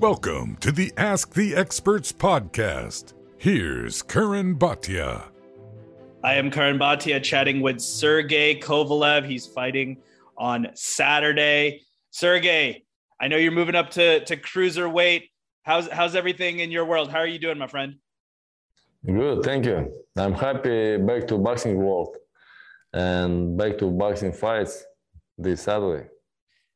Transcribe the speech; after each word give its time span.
Welcome 0.00 0.56
to 0.56 0.72
the 0.72 0.92
Ask 0.96 1.34
the 1.34 1.54
Experts 1.54 2.12
podcast. 2.12 3.14
Here's 3.38 4.02
Curran 4.02 4.56
Bhatia. 4.56 5.28
I 6.24 6.34
am 6.34 6.50
Curran 6.50 6.80
Bhatia 6.80 7.22
chatting 7.22 7.60
with 7.60 7.80
Sergey 7.80 8.58
Kovalev. 8.58 9.24
He's 9.24 9.46
fighting 9.46 9.98
on 10.36 10.66
Saturday. 10.74 11.82
Sergey, 12.10 12.84
I 13.20 13.28
know 13.28 13.36
you're 13.36 13.52
moving 13.52 13.76
up 13.76 13.90
to, 13.90 14.24
to 14.24 14.36
cruiserweight. 14.36 15.30
How's, 15.62 15.88
how's 15.88 16.16
everything 16.16 16.58
in 16.58 16.72
your 16.72 16.84
world? 16.84 17.08
How 17.08 17.20
are 17.20 17.26
you 17.26 17.38
doing, 17.38 17.56
my 17.56 17.68
friend? 17.68 17.94
Good, 19.06 19.44
thank 19.44 19.64
you. 19.64 19.92
I'm 20.16 20.34
happy 20.34 20.96
back 20.98 21.28
to 21.28 21.38
boxing 21.38 21.76
world 21.76 22.16
and 22.92 23.56
back 23.56 23.78
to 23.78 23.90
boxing 23.90 24.32
fights 24.32 24.84
this 25.38 25.62
Saturday. 25.62 26.08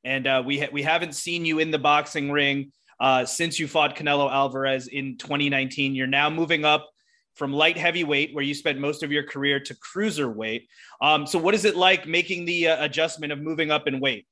And 0.04 0.26
uh, 0.26 0.42
we 0.46 0.60
ha- 0.60 0.68
we 0.72 0.82
haven't 0.82 1.16
seen 1.16 1.44
you 1.44 1.58
in 1.58 1.72
the 1.72 1.78
boxing 1.78 2.30
ring 2.30 2.70
uh, 3.00 3.24
since 3.24 3.58
you 3.58 3.68
fought 3.68 3.96
Canelo 3.96 4.30
Alvarez 4.30 4.88
in 4.88 5.16
2019. 5.18 5.94
You're 5.94 6.06
now 6.06 6.30
moving 6.30 6.64
up 6.64 6.90
from 7.34 7.52
light 7.52 7.76
heavyweight, 7.76 8.34
where 8.34 8.44
you 8.44 8.52
spent 8.52 8.78
most 8.78 9.02
of 9.02 9.12
your 9.12 9.22
career, 9.22 9.60
to 9.60 9.74
cruiserweight. 9.74 10.66
Um, 11.00 11.26
so, 11.26 11.38
what 11.38 11.54
is 11.54 11.64
it 11.64 11.76
like 11.76 12.06
making 12.06 12.44
the 12.44 12.68
uh, 12.68 12.84
adjustment 12.84 13.32
of 13.32 13.40
moving 13.40 13.70
up 13.70 13.86
in 13.86 14.00
weight? 14.00 14.26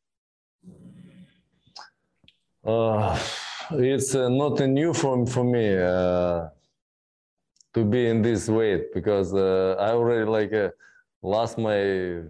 Uh, 2.65 3.19
it's 3.71 4.15
uh, 4.17 4.29
not 4.29 4.61
a 4.61 4.67
new 4.67 4.93
for, 4.93 5.25
for 5.27 5.45
me 5.45 5.77
uh, 5.77 6.49
to 7.75 7.85
be 7.85 8.09
in 8.09 8.23
this 8.23 8.49
weight 8.49 8.93
because 8.93 9.33
uh, 9.33 9.77
I 9.79 9.91
already 9.91 10.29
like 10.29 10.53
uh, 10.53 10.71
lost 11.23 11.59
my 11.59 12.23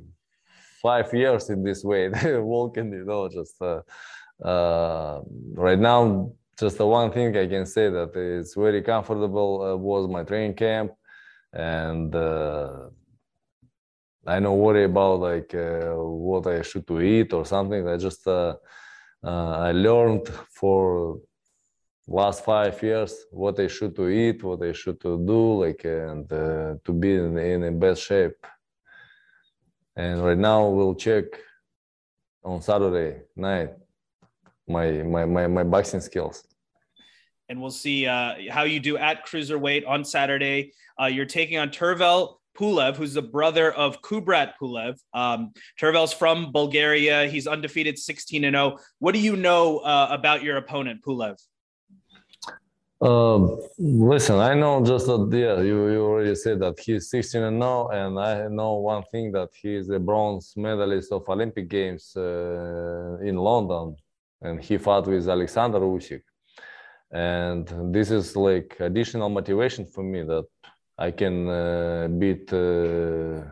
five 0.83 1.13
years 1.15 1.49
in 1.49 1.63
this 1.63 1.83
weight 1.83 2.13
walking, 2.25 2.93
you 2.93 3.05
know, 3.07 3.29
just 3.29 3.57
right 4.41 5.79
now 5.79 6.33
just 6.59 6.79
the 6.79 6.87
one 6.87 7.13
thing 7.13 7.37
I 7.37 7.47
can 7.47 7.67
say 7.67 7.91
that 7.91 8.17
it's 8.17 8.55
very 8.55 8.83
comfortable 8.83 9.63
uh, 9.63 9.77
was 9.77 10.09
my 10.09 10.24
training 10.24 10.55
camp, 10.55 10.93
and 11.52 12.15
uh, 12.15 12.88
I 14.27 14.41
don't 14.41 14.59
worry 14.59 14.85
about 14.85 15.21
like 15.21 15.55
uh, 15.55 15.93
what 15.95 16.47
I 16.47 16.63
should 16.63 16.87
to 16.87 17.01
eat 17.01 17.33
or 17.33 17.45
something. 17.45 17.87
I 17.87 17.97
just 17.97 18.27
uh, 18.27 18.55
uh, 19.23 19.51
I 19.69 19.73
learned 19.73 20.29
for 20.51 21.21
last 22.09 22.45
five 22.45 22.82
years 22.82 23.13
what 23.30 23.60
I 23.60 23.66
should 23.66 23.95
to 23.97 24.09
eat, 24.09 24.43
what 24.43 24.63
I 24.63 24.73
should 24.73 25.01
to 25.03 25.19
do, 25.27 25.65
like 25.65 25.85
and 25.85 26.32
uh, 26.32 26.77
to 26.85 26.93
be 26.93 27.16
in, 27.16 27.37
in 27.37 27.60
the 27.60 27.71
best 27.73 28.03
shape. 28.03 28.47
And 29.95 30.25
right 30.25 30.38
now 30.38 30.69
we'll 30.69 30.95
check 30.95 31.25
on 32.45 32.63
Saturday 32.63 33.23
night 33.35 33.71
my 34.69 34.91
my 35.03 35.25
my, 35.25 35.47
my 35.47 35.65
boxing 35.65 36.01
skills 36.01 36.45
and 37.49 37.61
we'll 37.61 37.71
see 37.71 38.07
uh, 38.07 38.35
how 38.51 38.65
you 38.65 38.81
do 38.81 38.97
at 38.97 39.27
cruiserweight 39.27 39.87
on 39.87 40.05
Saturday. 40.05 40.73
Uh, 41.01 41.07
you're 41.07 41.27
taking 41.27 41.59
on 41.59 41.69
Tervel 41.69 42.37
Pulev, 42.59 42.97
who's 42.97 43.15
the 43.15 43.23
brother 43.23 43.73
of 43.73 44.03
Kubrat 44.03 44.55
Pulev. 44.61 44.99
Um, 45.15 45.53
Tervel's 45.81 46.13
from 46.13 46.53
Bulgaria. 46.53 47.29
He's 47.29 47.47
undefeated 47.47 47.99
16 47.99 48.45
and 48.45 48.55
0. 48.55 48.79
What 48.99 49.13
do 49.13 49.21
you 49.21 49.37
know 49.37 49.79
uh, 49.79 50.09
about 50.11 50.43
your 50.43 50.57
opponent, 50.57 51.03
Pulev? 51.07 51.37
Um, 53.01 53.61
listen, 53.79 54.37
I 54.37 54.55
know 54.55 54.83
just 54.83 55.07
that, 55.07 55.29
yeah, 55.31 55.61
you, 55.61 55.91
you 55.91 56.03
already 56.03 56.35
said 56.35 56.61
that 56.61 56.81
he's 56.81 57.11
16 57.11 57.43
and 57.43 57.61
0, 57.63 57.89
and 57.89 58.19
I 58.19 58.49
know 58.49 58.75
one 58.75 59.03
thing 59.13 59.33
that 59.33 59.51
he's 59.53 59.91
a 59.91 59.99
bronze 59.99 60.55
medalist 60.57 61.13
of 61.13 61.29
Olympic 61.29 61.69
Games 61.69 62.17
uh, 62.17 63.19
in 63.23 63.37
London 63.37 63.97
and 64.42 64.62
he 64.62 64.78
fought 64.78 65.06
with 65.06 65.28
Alexander 65.28 65.81
Usyk. 65.81 66.22
And 67.12 67.94
this 67.94 68.10
is 68.10 68.37
like 68.37 68.76
additional 68.81 69.28
motivation 69.28 69.87
for 69.87 70.03
me 70.03 70.22
that 70.22 70.47
I 70.98 71.10
can 71.10 71.48
uh, 71.48 72.09
beat 72.09 72.53
uh, 72.53 73.42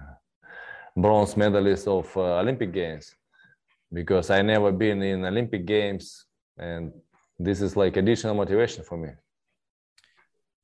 bronze 0.96 1.36
medalist 1.36 1.86
of 1.86 2.14
uh, 2.16 2.40
Olympic 2.40 2.72
Games 2.72 3.14
because 3.92 4.30
I 4.30 4.42
never 4.42 4.72
been 4.72 5.02
in 5.02 5.24
Olympic 5.24 5.66
Games, 5.66 6.26
and 6.58 6.92
this 7.38 7.60
is 7.60 7.76
like 7.76 7.96
additional 7.96 8.34
motivation 8.34 8.82
for 8.82 8.96
me. 8.96 9.10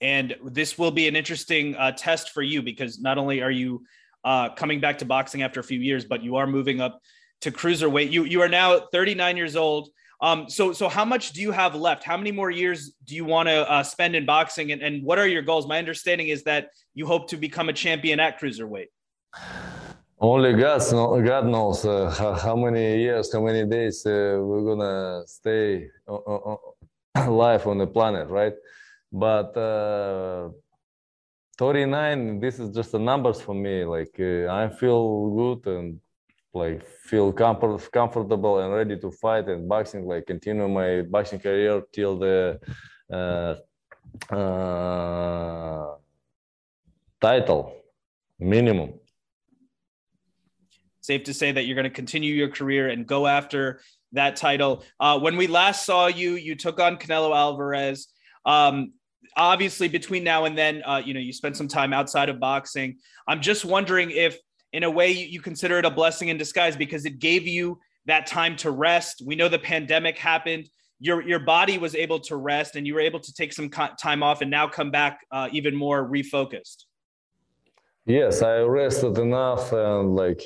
And 0.01 0.35
this 0.45 0.79
will 0.79 0.91
be 0.91 1.07
an 1.09 1.15
interesting 1.15 1.77
uh, 1.77 1.93
test 1.93 2.31
for 2.31 2.43
you 2.43 2.63
because 2.63 3.01
not 3.01 3.19
only 3.19 3.43
are 3.43 3.51
you 3.51 3.85
uh, 4.25 4.49
coming 4.51 4.81
back 4.81 4.99
to 4.99 5.05
boxing 5.05 5.43
after 5.43 5.61
a 5.61 5.65
few 5.65 5.79
years, 5.79 6.05
but 6.05 6.23
you 6.23 6.37
are 6.37 6.47
moving 6.47 6.81
up 6.81 7.01
to 7.43 7.51
cruiserweight. 7.51 8.11
You 8.11 8.25
you 8.25 8.41
are 8.43 8.49
now 8.49 8.81
39 8.93 9.37
years 9.37 9.57
old. 9.57 9.91
Um, 10.23 10.49
so, 10.51 10.73
so 10.73 10.89
how 10.89 11.05
much 11.05 11.33
do 11.33 11.41
you 11.41 11.51
have 11.51 11.75
left? 11.75 12.05
How 12.05 12.17
many 12.17 12.31
more 12.31 12.51
years 12.51 12.93
do 13.05 13.15
you 13.15 13.25
want 13.25 13.49
to 13.49 13.71
uh, 13.71 13.83
spend 13.83 14.15
in 14.15 14.27
boxing, 14.27 14.73
and, 14.73 14.83
and 14.83 15.03
what 15.03 15.19
are 15.19 15.27
your 15.27 15.43
goals? 15.43 15.67
My 15.67 15.79
understanding 15.79 16.29
is 16.29 16.43
that 16.45 16.71
you 16.95 17.07
hope 17.07 17.29
to 17.31 17.37
become 17.37 17.69
a 17.71 17.73
champion 17.73 18.21
at 18.21 18.39
cruiserweight. 18.39 18.89
Only 20.23 20.53
God, 20.53 20.83
God 21.25 21.47
knows 21.47 21.87
uh, 21.87 22.11
how, 22.11 22.35
how, 22.35 22.57
many 22.57 23.01
years, 23.01 23.33
how 23.33 23.41
many 23.41 23.65
days 23.65 24.05
uh, 24.05 24.37
we're 24.39 24.65
gonna 24.77 25.27
stay 25.27 25.89
alive 27.15 27.67
on 27.67 27.79
the 27.79 27.87
planet, 27.87 28.29
right? 28.29 28.53
But 29.11 29.57
uh, 29.57 30.51
39, 31.57 32.41
this 32.41 32.59
is 32.59 32.75
just 32.75 32.93
the 32.93 32.99
numbers 32.99 33.41
for 33.41 33.55
me. 33.55 33.85
Like 33.85 34.15
uh, 34.21 34.53
I 34.53 34.69
feel 34.69 35.31
good 35.31 35.73
and 35.75 36.01
like 36.53 36.85
feel 36.85 37.33
comfort, 37.33 37.91
comfortable 37.93 38.59
and 38.61 38.73
ready 38.75 38.99
to 38.99 39.11
fight 39.11 39.49
and 39.49 39.69
boxing 39.69 40.07
like 40.07 40.27
continue 40.27 40.69
my 40.69 41.03
boxing 41.03 41.39
career 41.39 41.83
till 41.93 42.19
the 42.19 42.59
uh, 43.13 43.55
uh, 44.35 45.95
title 47.21 47.77
minimum. 48.39 48.95
Safe 51.01 51.25
to 51.25 51.35
say 51.35 51.53
that 51.53 51.65
you're 51.65 51.77
going 51.77 51.85
to 51.85 51.91
continue 51.91 52.35
your 52.35 52.49
career 52.49 52.89
and 52.89 53.07
go 53.07 53.27
after 53.27 53.81
that 54.13 54.37
title. 54.37 54.85
Uh, 54.99 55.19
when 55.19 55.37
we 55.37 55.47
last 55.47 55.87
saw 55.87 56.09
you 56.09 56.35
you 56.35 56.57
took 56.57 56.81
on 56.81 56.97
canelo 56.97 57.35
alvarez. 57.35 58.09
Um, 58.45 58.93
obviously 59.37 59.89
between 59.89 60.25
now 60.25 60.45
and 60.45 60.57
then 60.57 60.83
uh, 60.85 61.01
you 61.05 61.15
know 61.15 61.21
you 61.21 61.33
spent 61.33 61.57
some 61.57 61.69
time 61.69 61.93
outside 61.93 62.29
of 62.29 62.41
boxing. 62.41 62.99
I'm 63.29 63.41
just 63.41 63.65
wondering 63.65 64.11
if 64.11 64.39
in 64.73 64.85
a 64.85 64.91
way 64.91 65.11
you 65.11 65.41
consider 65.41 65.79
it 65.79 65.85
a 65.85 65.91
blessing 65.91 66.29
in 66.29 66.37
disguise 66.37 66.77
because 66.77 67.05
it 67.05 67.19
gave 67.19 67.47
you 67.47 67.79
that 68.07 68.27
time 68.27 68.57
to 68.57 68.71
rest. 68.71 69.23
We 69.25 69.35
know 69.35 69.49
the 69.49 69.59
pandemic 69.59 70.19
happened. 70.19 70.69
Your 71.01 71.23
your 71.27 71.39
body 71.39 71.79
was 71.79 71.95
able 71.95 72.21
to 72.21 72.37
rest, 72.37 72.77
and 72.77 72.87
you 72.87 72.95
were 72.95 73.01
able 73.01 73.21
to 73.21 73.33
take 73.33 73.53
some 73.53 73.71
time 73.71 74.23
off, 74.23 74.43
and 74.43 74.51
now 74.51 74.69
come 74.69 74.91
back 74.91 75.21
uh, 75.33 75.49
even 75.51 75.75
more 75.75 76.09
refocused. 76.09 76.85
Yes, 78.07 78.43
I 78.43 78.59
rested 78.61 79.17
enough, 79.19 79.73
and 79.73 80.15
like, 80.15 80.43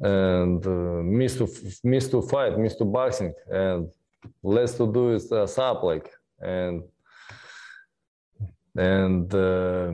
and 0.00 0.64
uh, 0.66 1.02
missed 1.04 1.38
to 1.38 1.48
missed 1.84 2.10
to 2.12 2.22
fight, 2.22 2.58
missed 2.58 2.78
to 2.78 2.84
boxing, 2.84 3.32
and 3.50 3.88
less 4.42 4.76
to 4.76 4.92
do 4.92 5.12
is 5.12 5.30
uh, 5.30 5.46
sub 5.46 5.84
like, 5.84 6.10
and 6.40 6.82
and. 8.76 9.32
Uh, 9.32 9.92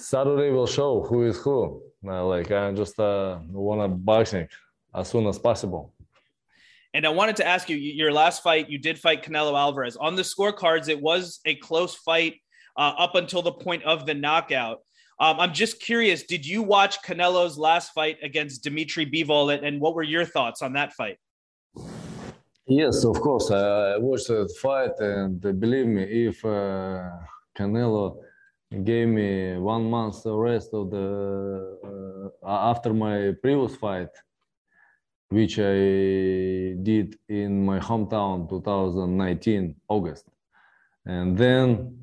Saturday 0.00 0.50
will 0.50 0.66
show 0.66 1.02
who 1.02 1.24
is 1.24 1.38
who. 1.38 1.82
Uh, 2.06 2.24
like 2.24 2.50
I 2.50 2.72
just 2.72 2.98
uh, 2.98 3.38
want 3.50 3.82
to 3.82 3.88
boxing 3.88 4.48
as 4.94 5.08
soon 5.08 5.26
as 5.26 5.38
possible. 5.38 5.92
And 6.94 7.06
I 7.06 7.10
wanted 7.10 7.36
to 7.36 7.46
ask 7.46 7.68
you, 7.68 7.76
your 7.76 8.12
last 8.12 8.42
fight, 8.42 8.68
you 8.68 8.78
did 8.78 8.98
fight 8.98 9.22
Canelo 9.22 9.56
Alvarez. 9.56 9.96
On 9.96 10.16
the 10.16 10.22
scorecards, 10.22 10.88
it 10.88 11.00
was 11.00 11.40
a 11.44 11.54
close 11.56 11.94
fight 11.94 12.40
uh, 12.76 12.94
up 12.98 13.14
until 13.14 13.42
the 13.42 13.52
point 13.52 13.84
of 13.84 14.06
the 14.06 14.14
knockout. 14.14 14.78
Um, 15.20 15.38
I'm 15.38 15.52
just 15.52 15.80
curious, 15.80 16.24
did 16.24 16.44
you 16.46 16.62
watch 16.62 17.02
Canelo's 17.02 17.58
last 17.58 17.92
fight 17.92 18.16
against 18.22 18.64
Dmitry 18.64 19.04
Bivol, 19.04 19.62
and 19.62 19.80
what 19.80 19.94
were 19.94 20.02
your 20.02 20.24
thoughts 20.24 20.62
on 20.62 20.72
that 20.72 20.94
fight? 20.94 21.18
Yes, 22.66 23.04
of 23.04 23.20
course. 23.20 23.50
I 23.50 23.98
watched 23.98 24.28
that 24.28 24.50
fight, 24.62 24.98
and 24.98 25.40
believe 25.60 25.86
me, 25.86 26.04
if 26.04 26.42
uh, 26.44 27.10
Canelo 27.56 28.16
gave 28.70 29.08
me 29.08 29.58
one 29.58 29.90
month 29.90 30.22
rest 30.24 30.72
of 30.72 30.90
the 30.90 32.30
uh, 32.42 32.70
after 32.70 32.94
my 32.94 33.34
previous 33.42 33.74
fight 33.74 34.10
which 35.28 35.58
i 35.58 36.74
did 36.82 37.16
in 37.28 37.64
my 37.64 37.78
hometown 37.78 38.48
2019 38.48 39.74
august. 39.88 40.24
And 41.06 41.36
then 41.36 41.98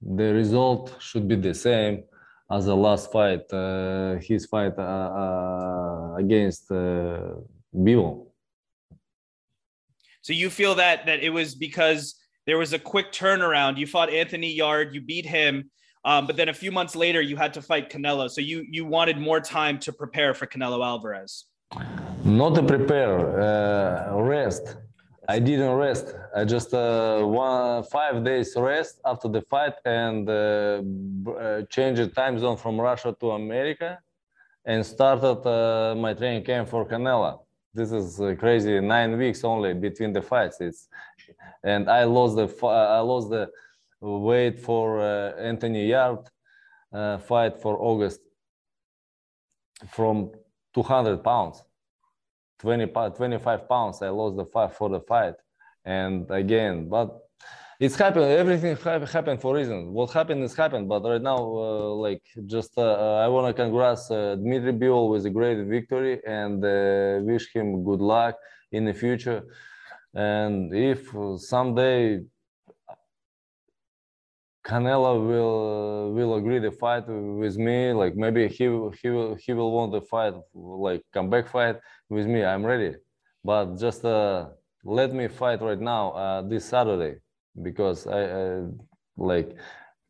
the 0.00 0.32
result 0.32 0.94
should 1.00 1.26
be 1.26 1.36
the 1.36 1.54
same 1.54 2.04
as 2.50 2.66
the 2.66 2.76
last 2.76 3.10
fight 3.10 3.52
uh, 3.52 4.16
his 4.20 4.46
fight 4.46 4.74
uh, 4.78 4.82
uh 4.82 6.14
against 6.18 6.70
uh, 6.70 7.34
so 10.22 10.32
you 10.32 10.50
feel 10.50 10.74
that 10.76 11.06
that 11.06 11.20
it 11.20 11.30
was 11.30 11.54
because 11.54 12.14
there 12.46 12.58
was 12.58 12.72
a 12.72 12.78
quick 12.78 13.12
turnaround. 13.12 13.76
You 13.76 13.86
fought 13.86 14.10
anthony 14.10 14.52
Yarde 14.52 14.94
you 14.94 15.00
beat 15.00 15.26
him 15.26 15.70
um, 16.06 16.26
but 16.26 16.36
then 16.36 16.48
a 16.48 16.54
few 16.54 16.70
months 16.70 16.94
later, 16.94 17.20
you 17.20 17.36
had 17.36 17.52
to 17.54 17.60
fight 17.60 17.90
Canelo. 17.90 18.30
So 18.30 18.40
you 18.40 18.64
you 18.76 18.82
wanted 18.96 19.18
more 19.18 19.40
time 19.40 19.76
to 19.80 19.90
prepare 19.92 20.32
for 20.38 20.46
Canelo 20.46 20.78
Alvarez. 20.90 21.32
Not 22.24 22.54
to 22.54 22.62
prepare, 22.62 23.14
uh, 23.40 24.20
rest. 24.22 24.76
I 25.28 25.40
didn't 25.40 25.74
rest. 25.86 26.06
I 26.34 26.44
just 26.44 26.72
uh, 26.72 27.22
one 27.22 27.82
five 27.96 28.22
days 28.24 28.54
rest 28.56 29.00
after 29.04 29.28
the 29.28 29.42
fight 29.52 29.74
and 29.84 30.28
uh, 30.28 30.32
uh, 30.32 31.62
changed 31.74 32.00
the 32.00 32.08
time 32.20 32.38
zone 32.38 32.56
from 32.56 32.80
Russia 32.80 33.10
to 33.20 33.32
America, 33.32 33.98
and 34.64 34.86
started 34.86 35.40
uh, 35.44 35.96
my 35.96 36.14
training 36.14 36.44
camp 36.44 36.68
for 36.68 36.86
Canelo. 36.86 37.40
This 37.74 37.90
is 37.90 38.20
uh, 38.20 38.34
crazy. 38.38 38.78
Nine 38.80 39.18
weeks 39.18 39.42
only 39.42 39.74
between 39.74 40.12
the 40.12 40.22
fights. 40.22 40.60
It's 40.60 40.88
and 41.64 41.90
I 41.90 42.04
lost 42.04 42.36
the 42.36 42.46
I 42.66 43.00
lost 43.00 43.30
the 43.30 43.50
weight 44.06 44.60
for 44.60 45.00
uh, 45.00 45.32
Anthony 45.38 45.86
Yarde 45.86 46.28
fight 47.26 47.60
for 47.60 47.76
August 47.80 48.20
from 49.88 50.30
200 50.74 51.22
pounds. 51.22 51.62
20 52.58 52.86
25 52.86 53.68
pounds 53.68 54.00
i 54.00 54.08
lost 54.08 54.34
the 54.36 54.46
fight 54.46 54.72
for 54.72 54.88
the 54.88 55.00
fight. 55.00 55.34
And 55.84 56.30
again 56.30 56.88
but 56.88 57.18
it's 57.78 57.96
happened 57.96 58.24
everything 58.24 58.76
happened 58.76 59.40
for 59.40 59.54
reason. 59.54 59.92
What 59.92 60.10
happened 60.12 60.42
is 60.42 60.54
happened 60.54 60.88
but 60.88 61.02
right 61.04 61.20
now 61.20 61.38
uh, 61.38 61.88
like 62.06 62.22
just 62.46 62.72
uh, 62.78 62.82
uh 62.82 63.24
i 63.24 63.28
want 63.28 63.46
to 63.48 63.52
congrats 63.62 64.10
uh, 64.10 64.36
dmitry 64.36 64.72
bivol 64.72 65.10
with 65.10 65.26
a 65.26 65.30
great 65.30 65.58
victory 65.66 66.20
and 66.26 66.64
uh, 66.64 67.20
wish 67.22 67.46
him 67.54 67.84
good 67.84 68.00
luck 68.00 68.36
in 68.72 68.84
the 68.84 68.94
future. 68.94 69.42
And 70.14 70.74
if 70.74 71.14
someday 71.38 72.22
Canelo 74.65 75.27
will 75.27 76.13
will 76.13 76.35
agree 76.35 76.59
to 76.59 76.71
fight 76.71 77.07
with 77.07 77.57
me. 77.57 77.93
Like 77.93 78.15
maybe 78.15 78.47
he 78.47 78.65
he 79.01 79.09
will 79.09 79.35
he 79.35 79.53
will 79.53 79.71
want 79.71 79.91
to 79.93 80.01
fight 80.01 80.35
like 80.53 81.01
comeback 81.13 81.47
fight 81.47 81.77
with 82.09 82.27
me. 82.27 82.43
I'm 82.43 82.63
ready, 82.63 82.95
but 83.43 83.77
just 83.79 84.05
uh, 84.05 84.49
let 84.83 85.13
me 85.13 85.27
fight 85.27 85.61
right 85.61 85.79
now 85.79 86.11
uh, 86.11 86.41
this 86.43 86.65
Saturday 86.65 87.15
because 87.61 88.05
I, 88.05 88.21
I 88.21 88.63
like 89.17 89.57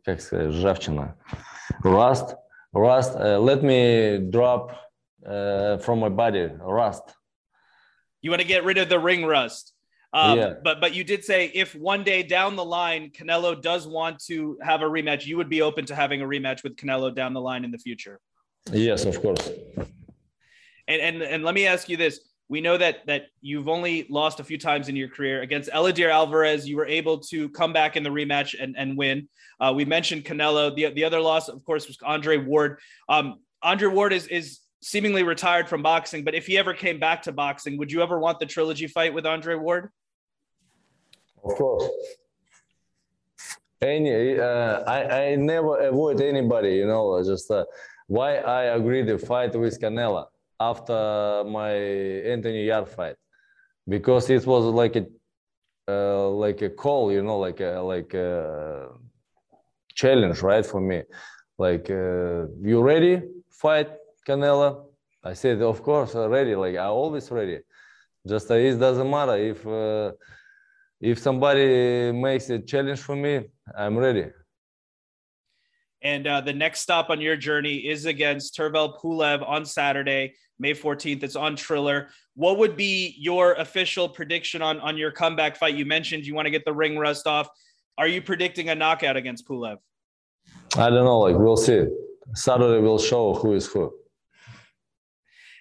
как 0.06 0.20
сказать 0.20 0.54
ржавчина, 0.54 1.16
rust, 1.84 2.36
rust. 2.74 3.16
Uh, 3.16 3.40
let 3.40 3.64
me 3.64 4.18
drop 4.30 4.72
uh, 5.26 5.78
from 5.78 6.00
my 6.00 6.10
body 6.10 6.50
rust. 6.60 7.04
You 8.22 8.32
want 8.32 8.42
to 8.42 8.48
get 8.48 8.66
rid 8.66 8.78
of 8.78 8.90
the 8.90 9.00
ring 9.00 9.26
rust. 9.26 9.74
Um, 10.13 10.39
yeah. 10.39 10.55
But 10.63 10.81
but 10.81 10.95
you 10.95 11.05
did 11.05 11.25
say 11.25 11.51
if 11.55 11.75
one 11.75 12.05
day 12.05 12.23
down 12.23 12.57
the 12.57 12.65
line 12.65 13.11
Canelo 13.11 13.61
does 13.61 13.87
want 13.87 14.19
to 14.27 14.59
have 14.63 14.83
a 14.83 14.87
rematch, 14.87 15.27
you 15.27 15.37
would 15.37 15.49
be 15.49 15.63
open 15.63 15.85
to 15.87 15.95
having 15.95 16.23
a 16.23 16.25
rematch 16.25 16.63
with 16.63 16.77
Canelo 16.77 17.15
down 17.15 17.35
the 17.35 17.41
line 17.41 17.65
in 17.65 17.71
the 17.71 17.79
future. 17.79 18.21
Yes, 18.73 19.05
of 19.05 19.21
course. 19.21 19.51
And 20.89 21.01
and 21.01 21.23
and 21.23 21.45
let 21.45 21.55
me 21.55 21.67
ask 21.67 21.89
you 21.89 21.97
this: 21.97 22.21
We 22.49 22.61
know 22.61 22.79
that 22.79 23.07
that 23.07 23.27
you've 23.41 23.69
only 23.69 24.07
lost 24.09 24.41
a 24.41 24.45
few 24.45 24.59
times 24.59 24.89
in 24.89 24.97
your 24.97 25.09
career 25.09 25.43
against 25.43 25.71
Eleider 25.71 26.11
Alvarez. 26.11 26.69
You 26.69 26.77
were 26.77 26.87
able 26.87 27.19
to 27.19 27.49
come 27.51 27.73
back 27.73 27.97
in 27.97 28.03
the 28.03 28.11
rematch 28.11 28.55
and 28.61 28.77
and 28.79 28.97
win. 28.97 29.29
Uh, 29.61 29.73
we 29.75 29.85
mentioned 29.85 30.25
Canelo. 30.25 30.75
The 30.75 30.91
the 30.91 31.05
other 31.05 31.21
loss, 31.21 31.49
of 31.49 31.65
course, 31.65 31.89
was 31.89 31.99
Andre 32.03 32.37
Ward. 32.37 32.79
Um, 33.09 33.41
Andre 33.63 33.89
Ward 33.89 34.13
is 34.13 34.27
is 34.29 34.61
seemingly 34.93 35.25
retired 35.25 35.69
from 35.69 35.83
boxing, 35.83 36.23
but 36.23 36.33
if 36.41 36.47
he 36.47 36.57
ever 36.57 36.73
came 36.73 36.99
back 37.01 37.21
to 37.21 37.33
boxing, 37.33 37.77
would 37.77 37.91
you 37.91 38.01
ever 38.07 38.21
want 38.21 38.39
the 38.39 38.47
trilogy 38.47 38.87
fight 38.87 39.13
with 39.13 39.27
Andre 39.27 39.57
Ward? 39.57 39.91
Of 41.45 41.57
course. 41.57 41.91
Any, 43.83 44.39
uh, 44.39 44.85
I, 44.97 44.99
I 45.23 45.37
never 45.37 45.73
avoid 45.91 46.21
anybody, 46.21 46.77
you 46.77 46.87
know, 46.87 47.21
just 47.25 47.51
uh, 47.51 47.65
why 48.07 48.37
I 48.37 48.63
agreed 48.79 49.09
to 49.09 49.19
fight 49.19 49.53
with 49.57 49.75
Canelo 49.81 50.27
after 50.61 51.43
my 51.59 51.73
Anthony 52.33 52.67
Yarde 52.67 52.89
fight, 52.89 53.17
because 53.89 54.31
it 54.31 54.47
was 54.47 54.65
like 54.83 54.95
a, 54.95 55.05
uh, 55.89 56.29
like 56.31 56.63
a 56.63 56.71
call, 56.71 57.11
you 57.11 57.23
know, 57.25 57.39
like 57.41 57.59
a, 57.59 57.81
like 57.81 58.15
a 58.15 58.91
challenge, 59.97 60.43
right, 60.43 60.65
for 60.65 60.81
me. 60.81 61.03
Like, 61.59 61.91
uh, 61.91 62.47
you 62.63 62.81
ready? 62.81 63.23
Fight 63.51 63.91
Canelo? 64.27 64.87
I 65.23 65.33
said, 65.35 65.63
of 65.63 65.83
course, 65.83 66.15
ready. 66.15 66.55
Like, 66.55 66.77
I 66.77 66.87
always 66.87 67.31
ready. 67.31 67.61
Just 68.27 68.51
uh, 68.51 68.55
it 68.55 68.77
doesn't 68.77 69.09
matter 69.09 69.37
if 69.37 69.67
uh, 69.67 70.13
if 71.01 71.19
somebody 71.19 72.11
makes 72.13 72.51
a 72.51 72.59
challenge 72.59 73.01
for 73.01 73.15
me, 73.15 73.43
I'm 73.77 73.97
ready. 73.97 74.27
And 76.03 76.27
uh, 76.27 76.41
the 76.41 76.53
next 76.53 76.81
stop 76.81 77.11
on 77.11 77.21
your 77.21 77.37
journey 77.37 77.77
is 77.77 78.07
against 78.07 78.57
Tervel 78.57 78.99
Pulev 79.01 79.47
on 79.49 79.65
Saturday, 79.65 80.35
May 80.59 80.73
14th. 80.73 81.23
It's 81.23 81.37
on 81.37 81.57
Triller. 81.57 82.09
What 82.35 82.59
would 82.59 82.77
be 82.77 83.15
your 83.19 83.55
official 83.55 84.09
prediction 84.09 84.63
on, 84.63 84.79
on 84.81 84.97
your 84.97 85.11
comeback 85.11 85.57
fight? 85.57 85.75
You 85.75 85.87
mentioned 85.87 86.27
you 86.27 86.35
want 86.35 86.47
to 86.47 86.51
get 86.51 86.65
the 86.65 86.73
ring 86.73 86.99
rust 86.99 87.27
off. 87.27 87.49
Are 87.99 88.07
you 88.07 88.23
predicting 88.23 88.69
a 88.69 88.75
knockout 88.75 89.17
against 89.17 89.49
Pulev? 89.49 89.79
I 90.77 90.91
don't 90.91 91.05
know. 91.05 91.21
Like, 91.21 91.37
we'll 91.37 91.57
see. 91.57 91.87
Saturday 92.35 92.81
will 92.81 92.99
show 92.99 93.35
who 93.35 93.55
is 93.55 93.67
who. 93.67 93.93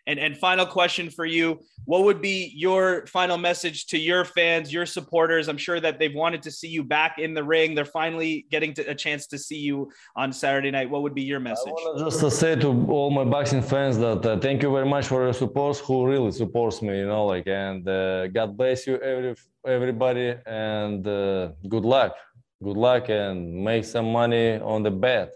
And 0.07 0.19
and 0.19 0.37
final 0.37 0.65
question 0.65 1.09
for 1.09 1.25
you: 1.25 1.59
What 1.85 2.03
would 2.03 2.21
be 2.21 2.53
your 2.55 3.07
final 3.07 3.37
message 3.37 3.87
to 3.87 3.97
your 3.97 4.23
fans, 4.23 4.71
your 4.71 4.85
supporters? 4.85 5.47
I'm 5.47 5.57
sure 5.57 5.79
that 5.79 5.97
they've 5.97 6.13
wanted 6.13 6.43
to 6.43 6.51
see 6.51 6.67
you 6.67 6.83
back 6.83 7.17
in 7.17 7.33
the 7.33 7.43
ring. 7.43 7.73
They're 7.73 7.85
finally 7.85 8.45
getting 8.51 8.73
to, 8.75 8.83
a 8.83 8.93
chance 8.93 9.25
to 9.27 9.37
see 9.37 9.57
you 9.57 9.91
on 10.15 10.31
Saturday 10.31 10.69
night. 10.69 10.89
What 10.89 11.01
would 11.01 11.15
be 11.15 11.23
your 11.23 11.39
message? 11.39 11.73
I 11.95 11.99
just 11.99 12.19
to 12.19 12.29
say 12.29 12.55
to 12.55 12.67
all 12.89 13.09
my 13.09 13.23
boxing 13.23 13.63
fans 13.63 13.97
that 13.97 14.23
uh, 14.25 14.39
thank 14.39 14.61
you 14.61 14.71
very 14.71 14.87
much 14.87 15.07
for 15.07 15.23
your 15.23 15.33
support. 15.33 15.77
Who 15.77 16.05
really 16.05 16.31
supports 16.31 16.81
me, 16.83 16.99
you 16.99 17.07
know, 17.07 17.25
like 17.25 17.47
and 17.47 17.87
uh, 17.87 18.27
God 18.27 18.55
bless 18.55 18.85
you, 18.85 18.97
every 18.99 19.35
everybody, 19.65 20.35
and 20.45 21.07
uh, 21.07 21.49
good 21.67 21.83
luck, 21.83 22.15
good 22.63 22.77
luck, 22.77 23.09
and 23.09 23.63
make 23.63 23.85
some 23.85 24.11
money 24.11 24.59
on 24.59 24.83
the 24.83 24.91
bet. 24.91 25.33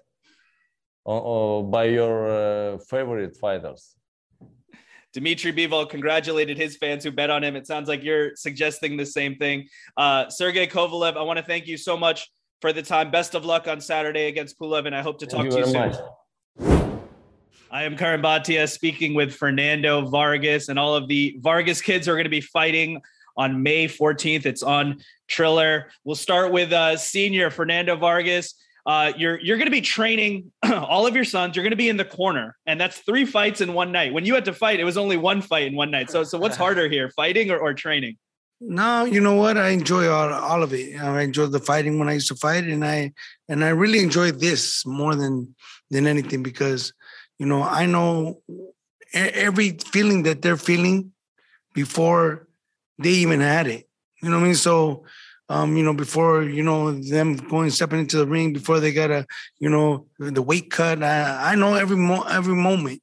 Or, 1.05 1.63
by 1.67 1.85
your 1.85 2.75
uh, 2.75 2.77
favorite 2.77 3.35
fighters. 3.35 3.95
Dmitry 5.13 5.51
Bivol 5.51 5.89
congratulated 5.89 6.57
his 6.57 6.77
fans 6.77 7.03
who 7.03 7.11
bet 7.11 7.29
on 7.29 7.43
him. 7.43 7.55
It 7.55 7.65
sounds 7.65 7.87
like 7.87 8.03
you're 8.03 8.35
suggesting 8.35 8.95
the 8.95 9.05
same 9.05 9.35
thing. 9.35 9.67
Uh, 9.97 10.29
Sergey 10.29 10.67
Kovalev, 10.67 11.17
I 11.17 11.23
want 11.23 11.37
to 11.37 11.45
thank 11.45 11.67
you 11.67 11.77
so 11.77 11.97
much 11.97 12.31
for 12.61 12.73
the 12.73 12.83
time. 12.83 13.09
Best 13.09 13.35
of 13.35 13.45
luck 13.45 13.67
on 13.67 13.81
Saturday 13.81 14.27
against 14.27 14.59
Pulev, 14.59 14.85
and 14.85 14.95
I 14.95 15.01
hope 15.01 15.19
to 15.19 15.27
talk 15.27 15.49
to 15.49 15.57
you 15.57 15.65
soon. 15.65 15.73
Much. 15.73 15.95
I 17.71 17.83
am 17.83 17.95
Curran 17.95 18.21
Bhatia 18.21 18.69
speaking 18.69 19.13
with 19.13 19.33
Fernando 19.33 20.05
Vargas, 20.05 20.69
and 20.69 20.77
all 20.77 20.95
of 20.95 21.07
the 21.07 21.37
Vargas 21.39 21.81
kids 21.81 22.07
are 22.07 22.13
going 22.13 22.25
to 22.25 22.29
be 22.29 22.41
fighting 22.41 23.01
on 23.37 23.63
May 23.63 23.87
14th. 23.87 24.45
It's 24.45 24.63
on 24.63 24.97
Triller. 25.27 25.91
We'll 26.03 26.15
start 26.15 26.51
with 26.51 26.71
uh, 26.73 26.97
senior 26.97 27.49
Fernando 27.49 27.95
Vargas 27.95 28.55
uh, 28.89 29.13
you're 29.15 29.39
you're 29.39 29.57
going 29.57 29.67
to 29.67 29.71
be 29.71 29.81
training 29.81 30.51
all 30.63 31.05
of 31.05 31.13
your 31.13 31.23
sons. 31.23 31.55
You're 31.55 31.61
going 31.61 31.77
to 31.77 31.77
be 31.77 31.89
in 31.89 31.97
the 31.97 32.05
corner, 32.05 32.57
and 32.65 32.81
that's 32.81 32.97
three 32.97 33.23
fights 33.23 33.61
in 33.61 33.73
one 33.73 33.91
night. 33.91 34.13
When 34.13 34.25
you 34.25 34.33
had 34.33 34.45
to 34.45 34.53
fight, 34.53 34.79
it 34.79 34.83
was 34.83 34.97
only 34.97 35.15
one 35.15 35.43
fight 35.43 35.67
in 35.67 35.75
one 35.75 35.91
night. 35.91 36.09
So 36.09 36.23
so 36.23 36.39
what's 36.39 36.57
harder 36.65 36.89
here, 36.89 37.11
fighting 37.11 37.51
or, 37.51 37.59
or 37.59 37.75
training? 37.75 38.17
No, 38.59 39.05
you 39.05 39.21
know 39.21 39.35
what? 39.35 39.57
I 39.57 39.69
enjoy 39.69 40.09
all, 40.09 40.33
all 40.33 40.63
of 40.63 40.73
it. 40.73 40.99
I 40.99 41.21
enjoy 41.21 41.45
the 41.45 41.59
fighting 41.59 41.99
when 41.99 42.09
I 42.09 42.13
used 42.13 42.29
to 42.29 42.35
fight, 42.35 42.63
and 42.63 42.83
I 42.83 43.13
and 43.47 43.63
I 43.63 43.69
really 43.69 43.99
enjoy 43.99 44.31
this 44.31 44.83
more 44.87 45.13
than 45.13 45.53
than 45.91 46.07
anything 46.07 46.41
because 46.41 46.91
you 47.37 47.45
know 47.45 47.61
I 47.61 47.85
know 47.85 48.41
every 49.13 49.77
feeling 49.93 50.23
that 50.23 50.41
they're 50.41 50.57
feeling 50.57 51.11
before 51.75 52.47
they 52.97 53.11
even 53.11 53.39
had 53.39 53.67
it. 53.67 53.87
You 54.23 54.29
know 54.29 54.37
what 54.37 54.45
I 54.45 54.47
mean? 54.47 54.55
So 54.55 55.05
um, 55.49 55.75
you 55.75 55.83
know, 55.83 55.93
before 55.93 56.43
you 56.43 56.61
know 56.61 56.91
them 56.91 57.35
going 57.35 57.71
stepping 57.71 57.99
into 57.99 58.17
the 58.17 58.27
ring, 58.27 58.53
before 58.53 58.79
they 58.79 58.93
got 58.93 59.09
a, 59.09 59.25
you 59.57 59.69
know, 59.69 60.05
the 60.19 60.41
weight 60.41 60.69
cut. 60.69 61.01
I, 61.03 61.53
I 61.53 61.55
know 61.55 61.73
every 61.73 61.97
mo- 61.97 62.27
every 62.29 62.55
moment, 62.55 63.01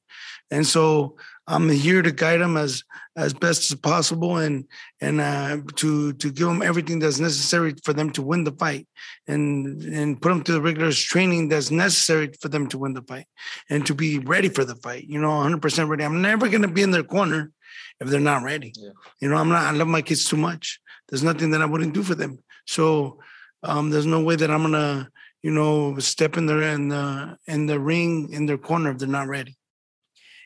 and 0.49 0.65
so 0.65 1.17
I'm 1.45 1.69
here 1.69 2.01
to 2.01 2.11
guide 2.11 2.39
them 2.39 2.55
as 2.55 2.83
as 3.17 3.33
best 3.33 3.69
as 3.69 3.77
possible, 3.77 4.37
and 4.37 4.65
and 5.01 5.19
uh, 5.19 5.57
to 5.75 6.13
to 6.13 6.31
give 6.31 6.47
them 6.47 6.61
everything 6.61 6.99
that's 6.99 7.19
necessary 7.19 7.75
for 7.83 7.91
them 7.91 8.11
to 8.11 8.21
win 8.21 8.45
the 8.45 8.53
fight, 8.53 8.87
and 9.27 9.83
and 9.83 10.21
put 10.21 10.29
them 10.29 10.41
through 10.41 10.55
the 10.55 10.61
rigorous 10.61 10.97
training 10.97 11.49
that's 11.49 11.69
necessary 11.69 12.31
for 12.39 12.47
them 12.47 12.67
to 12.67 12.77
win 12.77 12.93
the 12.93 13.01
fight, 13.01 13.27
and 13.69 13.85
to 13.85 13.93
be 13.93 14.19
ready 14.19 14.47
for 14.47 14.63
the 14.63 14.75
fight. 14.75 15.03
You 15.03 15.19
know, 15.19 15.35
100 15.35 15.61
percent 15.61 15.89
ready. 15.89 16.05
I'm 16.05 16.21
never 16.21 16.47
going 16.47 16.61
to 16.61 16.69
be 16.69 16.81
in 16.81 16.91
their 16.91 17.03
corner 17.03 17.51
if 17.99 18.07
they're 18.07 18.21
not 18.21 18.43
ready. 18.43 18.71
Yeah. 18.77 18.91
You 19.19 19.29
know, 19.29 19.35
I'm 19.35 19.49
not. 19.49 19.65
I 19.65 19.71
love 19.71 19.89
my 19.89 20.01
kids 20.01 20.23
too 20.23 20.37
much 20.37 20.79
there's 21.09 21.23
nothing 21.23 21.51
that 21.51 21.61
I 21.61 21.65
wouldn't 21.65 21.93
do 21.93 22.03
for 22.03 22.15
them. 22.15 22.39
So 22.65 23.19
um, 23.63 23.89
there's 23.89 24.05
no 24.05 24.21
way 24.21 24.35
that 24.35 24.51
I'm 24.51 24.63
gonna, 24.63 25.09
you 25.41 25.51
know, 25.51 25.97
step 25.99 26.37
in 26.37 26.45
there 26.45 26.61
in 26.61 26.89
the 26.89 27.37
in 27.47 27.65
the 27.65 27.79
ring 27.79 28.29
in 28.31 28.45
their 28.45 28.57
corner 28.57 28.91
if 28.91 28.97
they're 28.97 29.07
not 29.07 29.27
ready. 29.27 29.55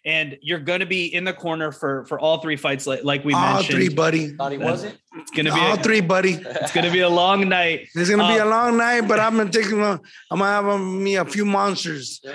And 0.04 0.38
you're 0.42 0.60
going 0.60 0.80
to 0.80 0.86
be 0.86 1.14
in 1.14 1.24
the 1.24 1.34
corner 1.34 1.72
for 1.72 2.06
for 2.06 2.20
all 2.20 2.40
three 2.40 2.56
fights, 2.56 2.88
like, 2.88 3.04
like 3.04 3.24
we 3.24 3.34
all 3.34 3.56
mentioned. 3.56 3.76
three, 3.76 3.90
buddy. 3.90 4.30
Thought 4.30 4.52
he 4.52 4.58
wasn't. 4.58 4.98
It's 5.14 5.32
going 5.32 5.46
to 5.46 5.54
be 5.54 5.60
All 5.60 5.74
a, 5.74 5.78
three, 5.78 6.00
buddy. 6.02 6.34
It's 6.34 6.72
going 6.72 6.86
to 6.86 6.92
be 6.92 7.02
a 7.02 7.10
long 7.10 7.50
night. 7.50 7.90
It's 7.94 8.10
gonna 8.10 8.28
be 8.34 8.40
Uh, 8.40 8.46
a 8.46 8.50
long 8.50 8.78
night, 8.78 9.02
but 9.02 9.20
I'm 9.20 9.36
gonna 9.36 9.50
take. 9.52 9.66
I'm 9.66 10.00
gonna 10.32 10.46
have 10.46 10.68
um, 10.68 11.04
me 11.04 11.18
a 11.18 11.26
few 11.26 11.46
monsters. 11.46 12.22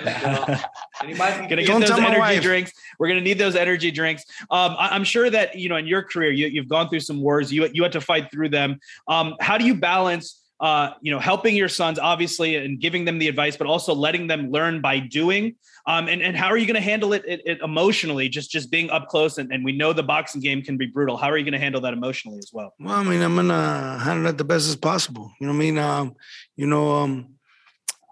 And 0.99 1.11
he 1.11 1.15
might 1.15 1.41
be 1.41 1.47
Gonna 1.47 1.61
get 1.61 1.67
Don't 1.67 1.81
those 1.81 1.89
tell 1.89 1.99
my 2.01 2.07
energy 2.07 2.19
wife. 2.19 2.41
drinks. 2.41 2.71
We're 2.97 3.07
gonna 3.09 3.21
need 3.21 3.37
those 3.37 3.55
energy 3.55 3.91
drinks. 3.91 4.23
Um, 4.49 4.75
I, 4.79 4.95
am 4.95 5.03
sure 5.03 5.29
that 5.29 5.55
you 5.55 5.69
know 5.69 5.75
in 5.75 5.85
your 5.85 6.01
career 6.01 6.31
you, 6.31 6.47
you've 6.47 6.67
gone 6.67 6.89
through 6.89 7.01
some 7.01 7.21
wars. 7.21 7.51
You 7.53 7.67
you 7.73 7.83
had 7.83 7.91
to 7.91 8.01
fight 8.01 8.31
through 8.31 8.49
them. 8.49 8.79
Um, 9.07 9.35
how 9.39 9.57
do 9.59 9.65
you 9.65 9.75
balance? 9.75 10.43
Uh, 10.59 10.89
you 11.01 11.11
know, 11.11 11.19
helping 11.19 11.55
your 11.55 11.69
sons 11.69 11.99
obviously 11.99 12.55
and 12.55 12.79
giving 12.79 13.05
them 13.05 13.19
the 13.19 13.27
advice, 13.27 13.55
but 13.55 13.67
also 13.67 13.93
letting 13.93 14.25
them 14.25 14.49
learn 14.49 14.81
by 14.81 14.97
doing. 14.97 15.55
Um, 15.85 16.07
and, 16.07 16.21
and 16.21 16.35
how 16.35 16.47
are 16.47 16.57
you 16.57 16.65
going 16.65 16.75
to 16.75 16.81
handle 16.81 17.13
it, 17.13 17.23
it, 17.27 17.41
it 17.45 17.59
emotionally? 17.61 18.27
Just 18.27 18.49
just 18.49 18.71
being 18.71 18.89
up 18.89 19.07
close, 19.07 19.37
and, 19.37 19.53
and 19.53 19.63
we 19.63 19.71
know 19.71 19.93
the 19.93 20.03
boxing 20.03 20.41
game 20.41 20.63
can 20.63 20.75
be 20.75 20.87
brutal. 20.87 21.15
How 21.15 21.27
are 21.27 21.37
you 21.37 21.45
going 21.45 21.53
to 21.53 21.59
handle 21.59 21.79
that 21.81 21.93
emotionally 21.93 22.39
as 22.39 22.49
well? 22.51 22.73
Well, 22.79 22.95
I 22.95 23.03
mean, 23.03 23.21
I'm 23.21 23.35
gonna 23.35 23.99
handle 23.99 24.25
it 24.27 24.37
the 24.37 24.43
best 24.43 24.67
as 24.67 24.75
possible. 24.75 25.31
You 25.39 25.47
know 25.47 25.53
what 25.53 25.57
I 25.57 25.59
mean? 25.59 25.77
Um, 25.77 26.15
you 26.55 26.67
know, 26.67 26.91
um, 26.91 27.35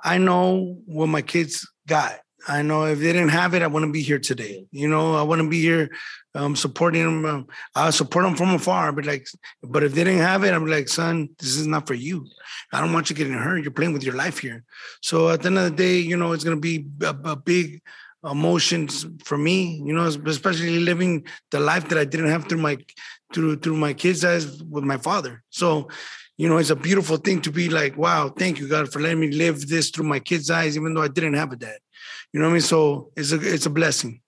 I 0.03 0.19
know 0.19 0.77
what 0.85 1.07
my 1.07 1.23
kids 1.23 1.67
got. 1.87 2.19
I 2.47 2.61
know 2.61 2.85
if 2.85 2.99
they 2.99 3.11
didn't 3.11 3.29
have 3.29 3.55
it, 3.55 3.63
I 3.63 3.67
wouldn't 3.67 3.91
be 3.91 4.03
here 4.03 4.19
today. 4.19 4.67
You 4.71 4.87
know, 4.87 5.15
I 5.15 5.23
wouldn't 5.23 5.49
be 5.49 5.61
here 5.61 5.89
um, 6.35 6.55
supporting 6.55 7.03
them. 7.03 7.25
Um, 7.25 7.47
I 7.73 7.89
support 7.89 8.25
them 8.25 8.35
from 8.35 8.53
afar, 8.53 8.91
but 8.91 9.05
like, 9.05 9.27
but 9.63 9.83
if 9.83 9.93
they 9.93 10.03
didn't 10.03 10.19
have 10.19 10.43
it, 10.43 10.53
I'm 10.53 10.67
like, 10.67 10.89
son, 10.89 11.29
this 11.39 11.55
is 11.55 11.65
not 11.65 11.87
for 11.87 11.93
you. 11.93 12.27
I 12.73 12.81
don't 12.81 12.93
want 12.93 13.09
you 13.09 13.15
getting 13.15 13.33
hurt. 13.33 13.63
You're 13.63 13.71
playing 13.71 13.93
with 13.93 14.03
your 14.03 14.15
life 14.15 14.39
here. 14.39 14.63
So 15.01 15.29
at 15.29 15.41
the 15.41 15.47
end 15.47 15.57
of 15.57 15.63
the 15.63 15.71
day, 15.71 15.97
you 15.97 16.17
know, 16.17 16.33
it's 16.33 16.43
gonna 16.43 16.57
be 16.57 16.85
a, 17.01 17.15
a 17.23 17.35
big 17.35 17.81
emotions 18.23 19.05
for 19.23 19.37
me. 19.37 19.81
You 19.83 19.93
know, 19.93 20.03
especially 20.03 20.79
living 20.79 21.25
the 21.51 21.59
life 21.59 21.87
that 21.89 21.97
I 21.97 22.05
didn't 22.05 22.29
have 22.29 22.45
through 22.45 22.61
my 22.61 22.77
through 23.33 23.57
through 23.57 23.77
my 23.77 23.93
kids' 23.93 24.25
eyes 24.25 24.61
with 24.63 24.83
my 24.83 24.97
father. 24.97 25.41
So, 25.49 25.87
you 26.37 26.49
know, 26.49 26.57
it's 26.57 26.69
a 26.69 26.75
beautiful 26.75 27.17
thing 27.17 27.41
to 27.41 27.51
be 27.51 27.69
like, 27.69 27.97
wow, 27.97 28.29
thank 28.29 28.59
you 28.59 28.67
God 28.67 28.91
for 28.91 28.99
letting 28.99 29.21
me 29.21 29.31
live 29.31 29.67
this 29.67 29.89
through 29.89 30.05
my 30.05 30.19
kids' 30.19 30.49
eyes, 30.49 30.75
even 30.75 30.93
though 30.93 31.01
I 31.03 31.07
didn't 31.07 31.35
have 31.35 31.53
a 31.53 31.55
dad. 31.55 31.77
You 32.33 32.41
know 32.41 32.47
what 32.47 32.51
I 32.51 32.53
mean? 32.53 32.61
So 32.61 33.11
it's 33.15 33.31
a 33.31 33.39
it's 33.53 33.67
a 33.67 33.69
blessing. 33.69 34.21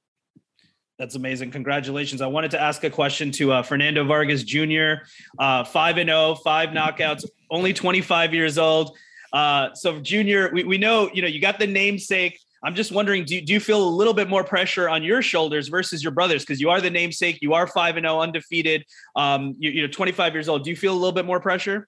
That's 0.98 1.16
amazing. 1.16 1.52
Congratulations. 1.52 2.22
I 2.22 2.28
wanted 2.28 2.52
to 2.52 2.62
ask 2.62 2.84
a 2.84 2.90
question 2.90 3.32
to 3.34 3.52
uh, 3.52 3.62
Fernando 3.62 4.04
Vargas 4.04 4.44
Jr., 4.44 5.04
uh, 5.38 5.64
5 5.64 5.98
and 5.98 6.10
0, 6.10 6.36
five 6.44 6.70
knockouts, 6.70 7.24
only 7.52 7.72
25 7.72 8.34
years 8.34 8.58
old. 8.58 8.98
Uh, 9.32 9.74
so, 9.76 10.00
Junior, 10.00 10.50
we, 10.52 10.64
we 10.64 10.78
know, 10.80 11.10
you 11.14 11.22
know, 11.22 11.28
you 11.28 11.40
got 11.40 11.60
the 11.60 11.68
namesake. 11.68 12.40
I'm 12.64 12.74
just 12.74 12.92
wondering, 12.92 13.26
do, 13.26 13.40
do 13.40 13.54
you 13.54 13.60
feel 13.60 13.88
a 13.88 13.88
little 13.88 14.14
bit 14.14 14.28
more 14.28 14.44
pressure 14.44 14.90
on 14.90 15.04
your 15.04 15.22
shoulders 15.22 15.68
versus 15.68 16.02
your 16.02 16.12
brothers? 16.12 16.44
Because 16.44 16.60
you 16.60 16.72
are 16.72 16.82
the 16.82 16.90
namesake, 16.90 17.40
you 17.42 17.54
are 17.54 17.68
5 17.68 17.98
and 17.98 18.06
0, 18.06 18.20
undefeated, 18.20 18.84
um, 19.16 19.56
you, 19.60 19.70
you're 19.70 19.88
25 19.88 20.34
years 20.34 20.50
old. 20.50 20.64
Do 20.64 20.72
you 20.72 20.76
feel 20.76 20.94
a 20.94 20.98
little 20.98 21.12
bit 21.12 21.26
more 21.26 21.40
pressure? 21.40 21.88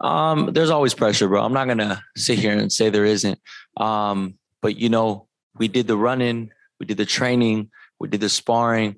Um, 0.00 0.50
there's 0.52 0.70
always 0.70 0.94
pressure, 0.94 1.28
bro. 1.28 1.42
I'm 1.42 1.52
not 1.52 1.66
gonna 1.66 2.02
sit 2.16 2.38
here 2.38 2.56
and 2.56 2.72
say 2.72 2.90
there 2.90 3.04
isn't. 3.04 3.38
Um, 3.76 4.34
but 4.60 4.76
you 4.76 4.88
know, 4.88 5.28
we 5.56 5.68
did 5.68 5.86
the 5.86 5.96
running, 5.96 6.50
we 6.80 6.86
did 6.86 6.96
the 6.96 7.06
training, 7.06 7.70
we 8.00 8.08
did 8.08 8.20
the 8.20 8.28
sparring. 8.28 8.96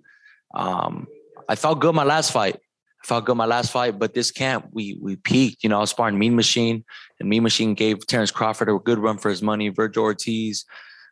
Um, 0.55 1.07
I 1.49 1.55
felt 1.55 1.81
good 1.81 1.95
my 1.95 2.05
last 2.05 2.33
fight. 2.33 2.57
I 2.57 3.07
felt 3.07 3.25
good 3.25 3.37
my 3.37 3.47
last 3.47 3.71
fight, 3.71 3.99
but 3.99 4.15
this 4.15 4.31
camp 4.31 4.69
we 4.73 4.99
we 5.01 5.17
peaked. 5.17 5.63
You 5.63 5.71
know, 5.71 5.77
I 5.77 5.81
was 5.81 5.91
sparring 5.91 6.19
Mean 6.19 6.35
Machine, 6.35 6.85
and 7.21 7.29
Mean 7.29 7.43
Machine 7.43 7.75
gave 7.75 8.07
Terence 8.07 8.31
Crawford 8.31 8.69
a 8.69 8.79
good 8.79 8.99
run 8.99 9.19
for 9.19 9.29
his 9.29 9.43
money. 9.43 9.71
Vergil 9.71 10.03
Ortiz, 10.03 10.65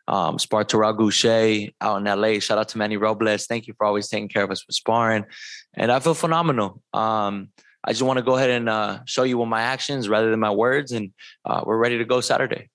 um, 0.07 0.37
sparred 0.37 0.73
out 0.73 1.97
in 1.97 2.03
LA. 2.03 2.39
Shout 2.39 2.57
out 2.57 2.69
to 2.69 2.77
Manny 2.77 2.97
Robles. 2.97 3.45
Thank 3.45 3.67
you 3.67 3.73
for 3.77 3.85
always 3.85 4.09
taking 4.09 4.27
care 4.27 4.43
of 4.43 4.51
us 4.51 4.65
with 4.67 4.75
sparring, 4.75 5.25
and 5.73 5.91
I 5.91 5.99
feel 5.99 6.13
phenomenal. 6.13 6.81
Um, 6.93 7.49
I 7.83 7.91
just 7.91 8.01
want 8.01 8.17
to 8.17 8.23
go 8.23 8.35
ahead 8.35 8.49
and 8.49 8.67
uh, 8.67 8.99
show 9.05 9.23
you 9.23 9.37
with 9.37 9.47
my 9.47 9.61
actions 9.61 10.09
rather 10.09 10.31
than 10.31 10.39
my 10.39 10.51
words, 10.51 10.91
and 10.91 11.11
uh, 11.45 11.61
we're 11.65 11.77
ready 11.77 11.99
to 11.99 12.05
go 12.05 12.19
Saturday. 12.19 12.69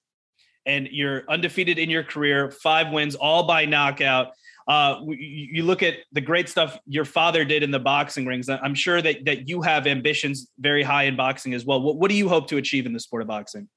and 0.67 0.89
you're 0.91 1.25
undefeated 1.29 1.79
in 1.79 1.91
your 1.91 2.05
career, 2.05 2.51
five 2.51 2.93
wins, 2.93 3.17
all 3.17 3.47
by 3.47 3.65
knockout. 3.65 4.33
Uh, 4.71 5.01
you 5.09 5.65
look 5.65 5.83
at 5.83 5.95
the 6.13 6.21
great 6.21 6.49
stuff 6.49 6.79
your 6.87 7.05
father 7.05 7.45
did 7.45 7.65
in 7.65 7.73
the 7.73 7.81
boxing 7.81 8.25
rings. 8.25 8.49
I'm 8.49 8.77
sure 8.77 9.03
that 9.03 9.25
that 9.25 9.49
you 9.49 9.63
have 9.63 9.89
ambitions 9.89 10.47
very 10.61 10.85
high 10.85 11.07
in 11.11 11.17
boxing 11.17 11.55
as 11.55 11.65
well. 11.65 11.83
What, 11.83 11.97
what 11.97 12.09
do 12.09 12.17
you 12.17 12.29
hope 12.29 12.47
to 12.51 12.57
achieve 12.57 12.87
in 12.87 12.93
the 12.93 13.01
sport 13.01 13.23
of 13.23 13.27
boxing? 13.27 13.69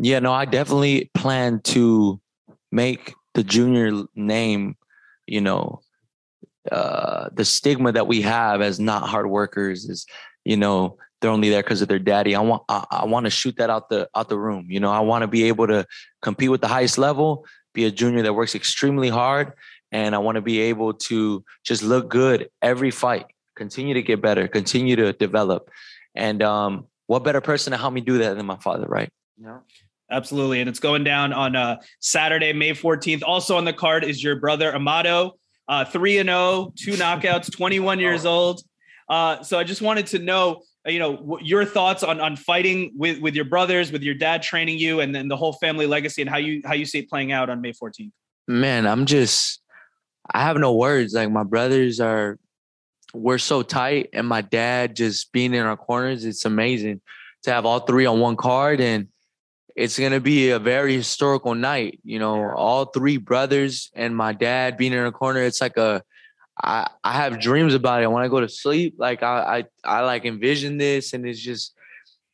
Yeah, 0.00 0.20
no, 0.20 0.32
I 0.32 0.46
definitely 0.46 1.10
plan 1.12 1.60
to 1.74 2.18
make 2.70 3.12
the 3.34 3.44
junior 3.44 4.04
name, 4.14 4.76
you 5.26 5.42
know, 5.42 5.82
uh, 6.70 7.28
the 7.34 7.44
stigma 7.44 7.92
that 7.92 8.06
we 8.06 8.22
have 8.22 8.62
as 8.62 8.80
not 8.80 9.06
hard 9.06 9.26
workers 9.26 9.84
is, 9.84 10.06
you 10.44 10.56
know, 10.56 10.96
they're 11.20 11.30
only 11.30 11.50
there 11.50 11.62
because 11.62 11.82
of 11.82 11.88
their 11.88 11.98
daddy. 11.98 12.34
I 12.34 12.40
want, 12.40 12.62
I, 12.70 12.86
I 12.90 13.04
want 13.04 13.26
to 13.26 13.30
shoot 13.30 13.56
that 13.58 13.68
out 13.68 13.90
the 13.90 14.08
out 14.16 14.30
the 14.30 14.38
room. 14.38 14.66
You 14.70 14.80
know, 14.80 14.90
I 14.90 15.00
want 15.00 15.22
to 15.24 15.28
be 15.28 15.44
able 15.44 15.66
to 15.66 15.84
compete 16.22 16.50
with 16.50 16.62
the 16.62 16.68
highest 16.68 16.96
level, 16.96 17.44
be 17.74 17.84
a 17.84 17.90
junior 17.90 18.22
that 18.22 18.32
works 18.34 18.54
extremely 18.54 19.10
hard, 19.10 19.52
and 19.92 20.14
I 20.14 20.18
want 20.18 20.36
to 20.36 20.42
be 20.42 20.60
able 20.60 20.94
to 20.94 21.44
just 21.64 21.82
look 21.82 22.08
good 22.08 22.48
every 22.60 22.90
fight, 22.90 23.26
continue 23.54 23.94
to 23.94 24.02
get 24.02 24.20
better, 24.20 24.48
continue 24.48 24.96
to 24.96 25.12
develop, 25.12 25.70
and 26.14 26.42
um, 26.42 26.86
what 27.06 27.22
better 27.22 27.40
person 27.40 27.70
to 27.70 27.76
help 27.76 27.92
me 27.92 28.00
do 28.00 28.18
that 28.18 28.36
than 28.36 28.46
my 28.46 28.56
father, 28.56 28.86
right? 28.86 29.10
Absolutely. 30.10 30.60
And 30.60 30.68
it's 30.68 30.78
going 30.78 31.04
down 31.04 31.32
on 31.32 31.56
uh, 31.56 31.76
Saturday, 32.00 32.52
May 32.52 32.72
14th. 32.72 33.22
Also 33.24 33.56
on 33.56 33.64
the 33.64 33.72
card 33.72 34.04
is 34.04 34.22
your 34.22 34.36
brother, 34.36 34.74
Amado, 34.74 35.38
uh, 35.68 35.84
3 35.86 36.18
and 36.18 36.28
0, 36.28 36.72
two 36.76 36.92
knockouts, 36.92 37.50
21 37.56 37.98
years 37.98 38.26
old. 38.26 38.62
Uh, 39.08 39.42
so 39.42 39.58
I 39.58 39.64
just 39.64 39.80
wanted 39.80 40.06
to 40.08 40.18
know, 40.18 40.62
uh, 40.86 40.90
you 40.90 40.98
know, 40.98 41.38
your 41.40 41.64
thoughts 41.64 42.02
on 42.02 42.20
on 42.20 42.36
fighting 42.36 42.92
with 42.94 43.20
with 43.20 43.34
your 43.34 43.44
brothers, 43.44 43.90
with 43.90 44.02
your 44.02 44.14
dad 44.14 44.42
training 44.42 44.78
you, 44.78 45.00
and 45.00 45.14
then 45.14 45.28
the 45.28 45.36
whole 45.36 45.54
family 45.54 45.86
legacy, 45.86 46.22
and 46.22 46.30
how 46.30 46.38
you 46.38 46.60
how 46.64 46.74
you 46.74 46.84
see 46.84 47.00
it 47.00 47.08
playing 47.08 47.32
out 47.32 47.48
on 47.50 47.60
May 47.60 47.72
14th. 47.72 48.10
man, 48.48 48.86
I'm 48.86 49.06
just 49.06 49.61
I 50.32 50.42
have 50.42 50.56
no 50.56 50.72
words. 50.74 51.14
Like 51.14 51.30
my 51.30 51.44
brothers 51.44 52.00
are 52.00 52.38
we're 53.14 53.38
so 53.38 53.62
tight 53.62 54.08
and 54.12 54.26
my 54.26 54.40
dad 54.40 54.96
just 54.96 55.32
being 55.32 55.52
in 55.54 55.64
our 55.64 55.76
corners, 55.76 56.24
it's 56.24 56.44
amazing 56.44 57.00
to 57.42 57.52
have 57.52 57.66
all 57.66 57.80
three 57.80 58.06
on 58.06 58.20
one 58.20 58.36
card 58.36 58.80
and 58.80 59.08
it's 59.74 59.98
gonna 59.98 60.20
be 60.20 60.50
a 60.50 60.58
very 60.58 60.94
historical 60.94 61.54
night. 61.54 62.00
You 62.04 62.18
know, 62.18 62.50
all 62.50 62.86
three 62.86 63.16
brothers 63.16 63.90
and 63.94 64.16
my 64.16 64.32
dad 64.32 64.76
being 64.76 64.92
in 64.92 65.04
a 65.04 65.12
corner. 65.12 65.40
It's 65.40 65.60
like 65.60 65.76
a 65.76 66.02
I, 66.62 66.88
I 67.02 67.14
have 67.14 67.40
dreams 67.40 67.74
about 67.74 68.02
it. 68.02 68.10
When 68.10 68.22
I 68.22 68.28
go 68.28 68.40
to 68.40 68.48
sleep, 68.48 68.94
like 68.98 69.22
I 69.22 69.64
I, 69.84 69.98
I 69.98 70.00
like 70.02 70.24
envision 70.24 70.78
this 70.78 71.12
and 71.12 71.26
it's 71.26 71.40
just 71.40 71.74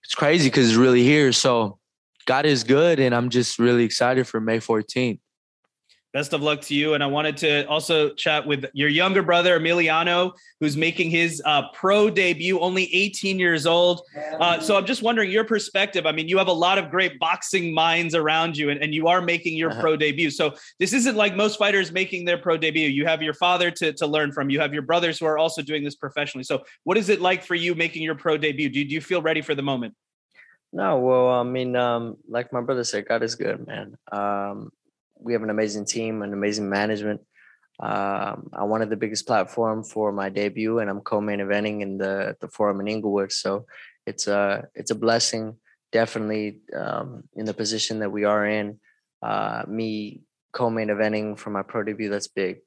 it's 0.05 0.15
crazy 0.15 0.49
because 0.49 0.69
it's 0.69 0.79
really 0.79 1.03
here. 1.03 1.33
So 1.33 1.79
God 2.27 2.45
is 2.45 2.65
good 2.65 3.01
and 3.01 3.15
I'm 3.15 3.31
just 3.31 3.59
really 3.59 3.85
excited 3.85 4.27
for 4.27 4.41
May 4.41 4.59
14th. 4.59 5.21
Best 6.15 6.33
of 6.33 6.41
luck 6.41 6.63
to 6.63 6.75
you. 6.75 6.95
And 6.95 7.05
I 7.05 7.07
wanted 7.07 7.37
to 7.39 7.69
also 7.69 8.09
chat 8.15 8.47
with 8.47 8.65
your 8.73 8.89
younger 8.89 9.23
brother, 9.23 9.61
Emiliano, 9.61 10.33
who's 10.59 10.75
making 10.75 11.11
his 11.11 11.43
uh, 11.45 11.65
pro 11.75 12.09
debut, 12.09 12.59
only 12.61 12.93
18 12.95 13.39
years 13.39 13.67
old. 13.67 14.01
Uh, 14.41 14.59
so 14.59 14.77
I'm 14.79 14.87
just 14.87 15.03
wondering 15.03 15.31
your 15.31 15.45
perspective. 15.45 16.07
I 16.07 16.13
mean, 16.13 16.27
you 16.27 16.39
have 16.39 16.49
a 16.49 16.53
lot 16.53 16.79
of 16.79 16.91
great 16.91 17.19
boxing 17.19 17.75
minds 17.75 18.15
around 18.15 18.57
you, 18.57 18.71
and, 18.71 18.83
and 18.83 18.95
you 18.95 19.07
are 19.07 19.21
making 19.21 19.57
your 19.57 19.71
Uh-huh. 19.71 19.81
pro 19.83 19.97
debut. 19.97 20.31
So 20.31 20.55
this 20.79 20.95
isn't 20.95 21.15
like 21.15 21.37
most 21.37 21.59
fighters 21.59 21.93
making 21.93 22.25
their 22.25 22.39
pro 22.39 22.57
debut. 22.57 22.89
You 22.89 23.05
have 23.05 23.21
your 23.23 23.35
father 23.35 23.71
to, 23.73 23.93
to 23.93 24.07
learn 24.07 24.33
from, 24.33 24.49
you 24.49 24.61
have 24.61 24.73
your 24.73 24.83
brothers 24.83 25.19
who 25.19 25.27
are 25.27 25.37
also 25.37 25.61
doing 25.61 25.85
this 25.85 25.95
professionally. 25.95 26.45
So, 26.45 26.65
what 26.85 26.97
is 26.97 27.11
it 27.11 27.21
like 27.21 27.45
for 27.45 27.55
you 27.55 27.75
making 27.75 28.03
your 28.03 28.15
pro 28.15 28.39
debut? 28.39 28.71
Do 28.71 28.79
you, 28.79 28.87
do 28.87 28.95
you 28.95 29.03
feel 29.03 29.21
ready 29.21 29.43
for 29.43 29.55
the 29.55 29.63
moment? 29.63 29.95
No, 30.73 30.99
well, 30.99 31.29
I 31.29 31.43
mean, 31.43 31.77
um, 31.77 32.17
like 32.29 32.51
my 32.53 32.63
brother 32.63 32.85
said, 32.85 33.07
God 33.07 33.23
is 33.23 33.35
good, 33.35 33.67
man. 33.67 33.97
Um, 34.11 34.71
we 35.21 35.33
have 35.33 35.43
an 35.43 35.51
amazing 35.51 35.85
team, 35.85 36.23
an 36.23 36.33
amazing 36.33 36.69
management. 36.69 37.21
Um, 37.81 38.51
I 38.53 38.65
wanted 38.65 38.91
the 38.91 38.97
biggest 38.97 39.27
platform 39.27 39.85
for 39.85 40.11
my 40.13 40.29
debut, 40.29 40.81
and 40.81 40.91
I'm 40.91 41.01
co-main 41.01 41.39
eventing 41.41 41.81
in 41.81 41.99
the 41.99 42.37
the 42.41 42.49
forum 42.49 42.81
in 42.81 42.89
Inglewood. 42.89 43.33
So 43.33 43.67
it's 44.07 44.27
a 44.27 44.69
it's 44.75 44.91
a 44.91 44.97
blessing, 44.97 45.57
definitely 45.93 46.61
um, 46.75 47.25
in 47.35 47.45
the 47.45 47.55
position 47.55 48.01
that 48.01 48.11
we 48.11 48.25
are 48.25 48.47
in. 48.47 48.81
Uh, 49.23 49.63
me 49.69 50.23
co-main 50.53 50.89
eventing 50.89 51.39
for 51.39 51.51
my 51.51 51.63
pro 51.63 51.83
debut, 51.85 52.11
that's 52.11 52.29
big. 52.29 52.59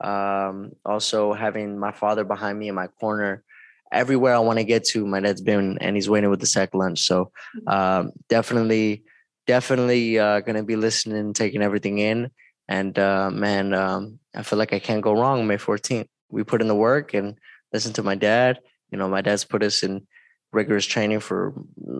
Um, 0.00 0.72
also 0.84 1.32
having 1.32 1.78
my 1.78 1.92
father 1.92 2.24
behind 2.24 2.58
me 2.58 2.68
in 2.68 2.74
my 2.74 2.86
corner, 2.86 3.42
everywhere 3.90 4.34
I 4.34 4.38
want 4.40 4.58
to 4.58 4.64
get 4.64 4.84
to, 4.88 5.06
my 5.06 5.20
dad's 5.20 5.40
been 5.40 5.78
and 5.78 5.96
he's 5.96 6.10
waiting 6.10 6.30
with 6.30 6.40
the 6.40 6.46
sack 6.46 6.74
lunch. 6.74 7.00
So 7.00 7.32
um, 7.66 8.12
definitely, 8.28 9.04
definitely 9.48 10.18
uh, 10.18 10.40
gonna 10.40 10.62
be 10.62 10.76
listening, 10.76 11.32
taking 11.32 11.62
everything 11.62 11.98
in. 11.98 12.30
And 12.68 12.96
uh, 12.98 13.30
man, 13.30 13.72
um, 13.72 14.20
I 14.36 14.42
feel 14.42 14.58
like 14.58 14.74
I 14.74 14.78
can't 14.78 15.02
go 15.02 15.14
wrong. 15.14 15.46
May 15.46 15.56
14th, 15.56 16.06
we 16.28 16.44
put 16.44 16.60
in 16.60 16.68
the 16.68 16.76
work 16.76 17.14
and 17.14 17.38
listen 17.72 17.94
to 17.94 18.02
my 18.02 18.14
dad. 18.14 18.60
You 18.90 18.98
know, 18.98 19.08
my 19.08 19.22
dad's 19.22 19.44
put 19.44 19.62
us 19.62 19.82
in 19.82 20.06
rigorous 20.52 20.86
training 20.86 21.20
for 21.20 21.54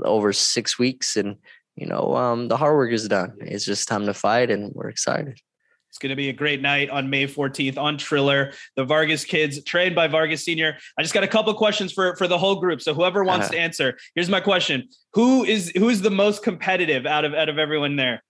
over 0.05 0.33
six 0.33 0.79
weeks, 0.79 1.17
and 1.17 1.37
you 1.75 1.87
know, 1.87 2.15
um, 2.17 2.49
the 2.49 2.57
hard 2.57 2.77
work 2.77 2.93
is 2.93 3.09
done. 3.09 3.33
It's 3.41 3.65
just 3.65 3.89
time 3.89 4.07
to 4.07 4.15
fight, 4.15 4.51
and 4.51 4.73
we're 4.75 4.91
excited. 4.91 5.41
It's 5.89 5.99
going 5.99 6.11
to 6.11 6.17
be 6.17 6.29
a 6.29 6.33
great 6.33 6.61
night 6.61 6.91
on 6.91 7.09
May 7.09 7.27
14th 7.27 7.79
on 7.79 7.97
Triller. 7.97 8.53
The 8.77 8.85
Vargas 8.85 9.25
kids, 9.25 9.63
trained 9.65 9.95
by 9.95 10.07
Vargas 10.07 10.45
Senior. 10.45 10.77
I 10.99 11.03
just 11.03 11.15
got 11.15 11.25
a 11.25 11.29
couple 11.29 11.53
questions 11.55 11.93
for 11.93 12.15
for 12.17 12.29
the 12.29 12.37
whole 12.39 12.57
group. 12.61 12.81
So 12.83 12.93
whoever 12.95 13.25
wants 13.25 13.47
Uh-huh. 13.47 13.55
to 13.55 13.59
answer, 13.61 13.99
here's 14.15 14.29
my 14.29 14.41
question: 14.41 14.89
Who 15.15 15.45
is 15.45 15.73
who 15.77 15.89
is 15.89 16.03
the 16.03 16.11
most 16.11 16.43
competitive 16.43 17.07
out 17.07 17.25
of 17.25 17.33
out 17.35 17.49
of 17.49 17.59
everyone 17.59 17.97
there? 17.97 18.23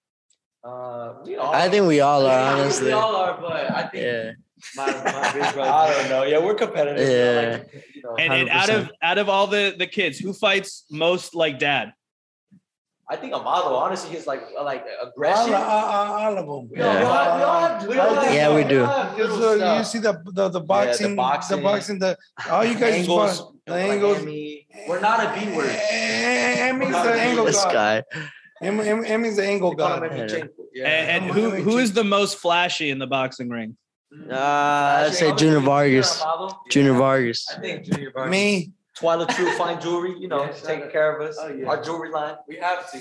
Uh, 0.65 1.15
we 1.25 1.37
all 1.37 1.53
I 1.55 1.69
think 1.69 1.87
we 1.87 2.01
all 2.01 2.27
are, 2.27 2.31
I 2.39 2.49
think 2.53 2.61
honestly. 2.63 2.87
We 2.87 2.93
all 2.93 3.17
are, 3.17 3.41
but 3.41 3.71
I 3.71 3.83
think 3.89 4.05
Yeah. 4.05 4.33
my, 4.77 4.87
my 4.87 5.33
big 5.33 5.55
brother. 5.55 5.71
I 5.71 5.93
don't 5.95 6.09
know. 6.11 6.23
Yeah, 6.25 6.39
we're 6.39 6.55
competitive. 6.55 7.09
Yeah. 7.09 7.59
Like, 7.59 7.85
you 7.95 8.03
know, 8.03 8.17
And, 8.17 8.33
and 8.33 8.49
out 8.51 8.71
of 8.71 8.91
out 9.03 9.19
of 9.19 9.29
all 9.29 9.47
the 9.49 9.75
the 9.77 9.87
kids, 9.87 10.19
who 10.19 10.33
fights 10.33 10.85
most 10.91 11.35
like 11.35 11.59
dad? 11.59 11.93
I 13.11 13.17
think 13.17 13.33
Amado, 13.33 13.75
honestly, 13.75 14.11
he's 14.15 14.27
like 14.27 14.43
like 14.63 14.85
All, 15.01 15.09
aggression. 15.09 15.55
all, 15.55 15.63
all 15.63 16.39
of 16.39 16.47
them. 16.47 16.69
We 16.71 16.83
all, 16.83 16.95
we 16.99 17.03
all, 17.03 17.37
we 17.39 17.43
all 17.43 17.61
have, 17.61 17.89
we 17.89 17.99
all 17.99 18.15
have, 18.15 18.35
Yeah, 18.35 18.55
we 18.55 18.65
do. 18.65 18.85
all 18.85 18.87
have 18.87 19.17
Because, 19.17 19.39
little 19.39 19.63
uh, 19.63 19.79
you 19.79 19.85
see 19.85 19.99
the 19.99 20.13
the, 20.39 20.49
the 20.51 20.61
boxing, 20.61 21.11
the 21.11 21.17
boxing. 21.17 21.63
boxing, 21.63 21.99
the 22.01 22.17
all 22.51 22.65
you 22.65 22.75
guys 22.79 22.95
angles, 22.95 23.39
fought- 23.41 23.55
the 23.67 23.73
like 23.73 23.91
angles. 23.93 24.19
Emmy. 24.19 24.67
We're 24.89 25.01
not 25.01 25.19
a 25.25 25.29
B 25.41 25.57
word. 25.57 25.71
Emmy's 25.71 26.91
the 26.91 27.13
angle 27.15 27.45
This 27.47 27.65
guy. 27.65 28.03
Em- 28.61 28.81
Em- 28.81 29.05
Emmy's 29.05 29.37
the 29.37 29.45
angle 29.47 29.71
We 29.71 29.77
call 29.77 30.03
him 30.03 30.11
god. 30.11 30.31
Emmy 30.33 30.49
Yeah. 30.75 30.89
And, 30.89 31.25
and 31.25 31.33
who 31.35 31.51
who 31.51 31.79
is 31.79 31.93
the 31.95 32.05
most 32.05 32.37
flashy 32.39 32.91
in 32.91 32.99
the 32.99 33.07
boxing 33.07 33.49
ring? 33.49 33.77
Uh, 34.31 35.05
I'd 35.07 35.15
say 35.15 35.35
Junior 35.35 35.61
Vargas. 35.61 36.23
Junior 36.71 36.95
Vargas. 36.95 37.47
I 37.57 37.61
think 37.61 37.85
Junior 37.85 38.11
Vargas. 38.11 38.31
Me, 38.31 38.73
Twilight 38.99 39.29
True 39.31 39.51
Fine 39.53 39.81
Jewelry, 39.81 40.15
you 40.19 40.29
know, 40.29 40.45
Yeah, 40.45 40.53
taking 40.53 40.91
care 40.91 41.17
of 41.17 41.29
us. 41.29 41.37
Oh, 41.41 41.49
yeah. 41.49 41.67
Our 41.67 41.83
jewelry 41.83 42.11
line. 42.11 42.37
We 42.49 42.57
have 42.57 42.91
to. 42.93 43.01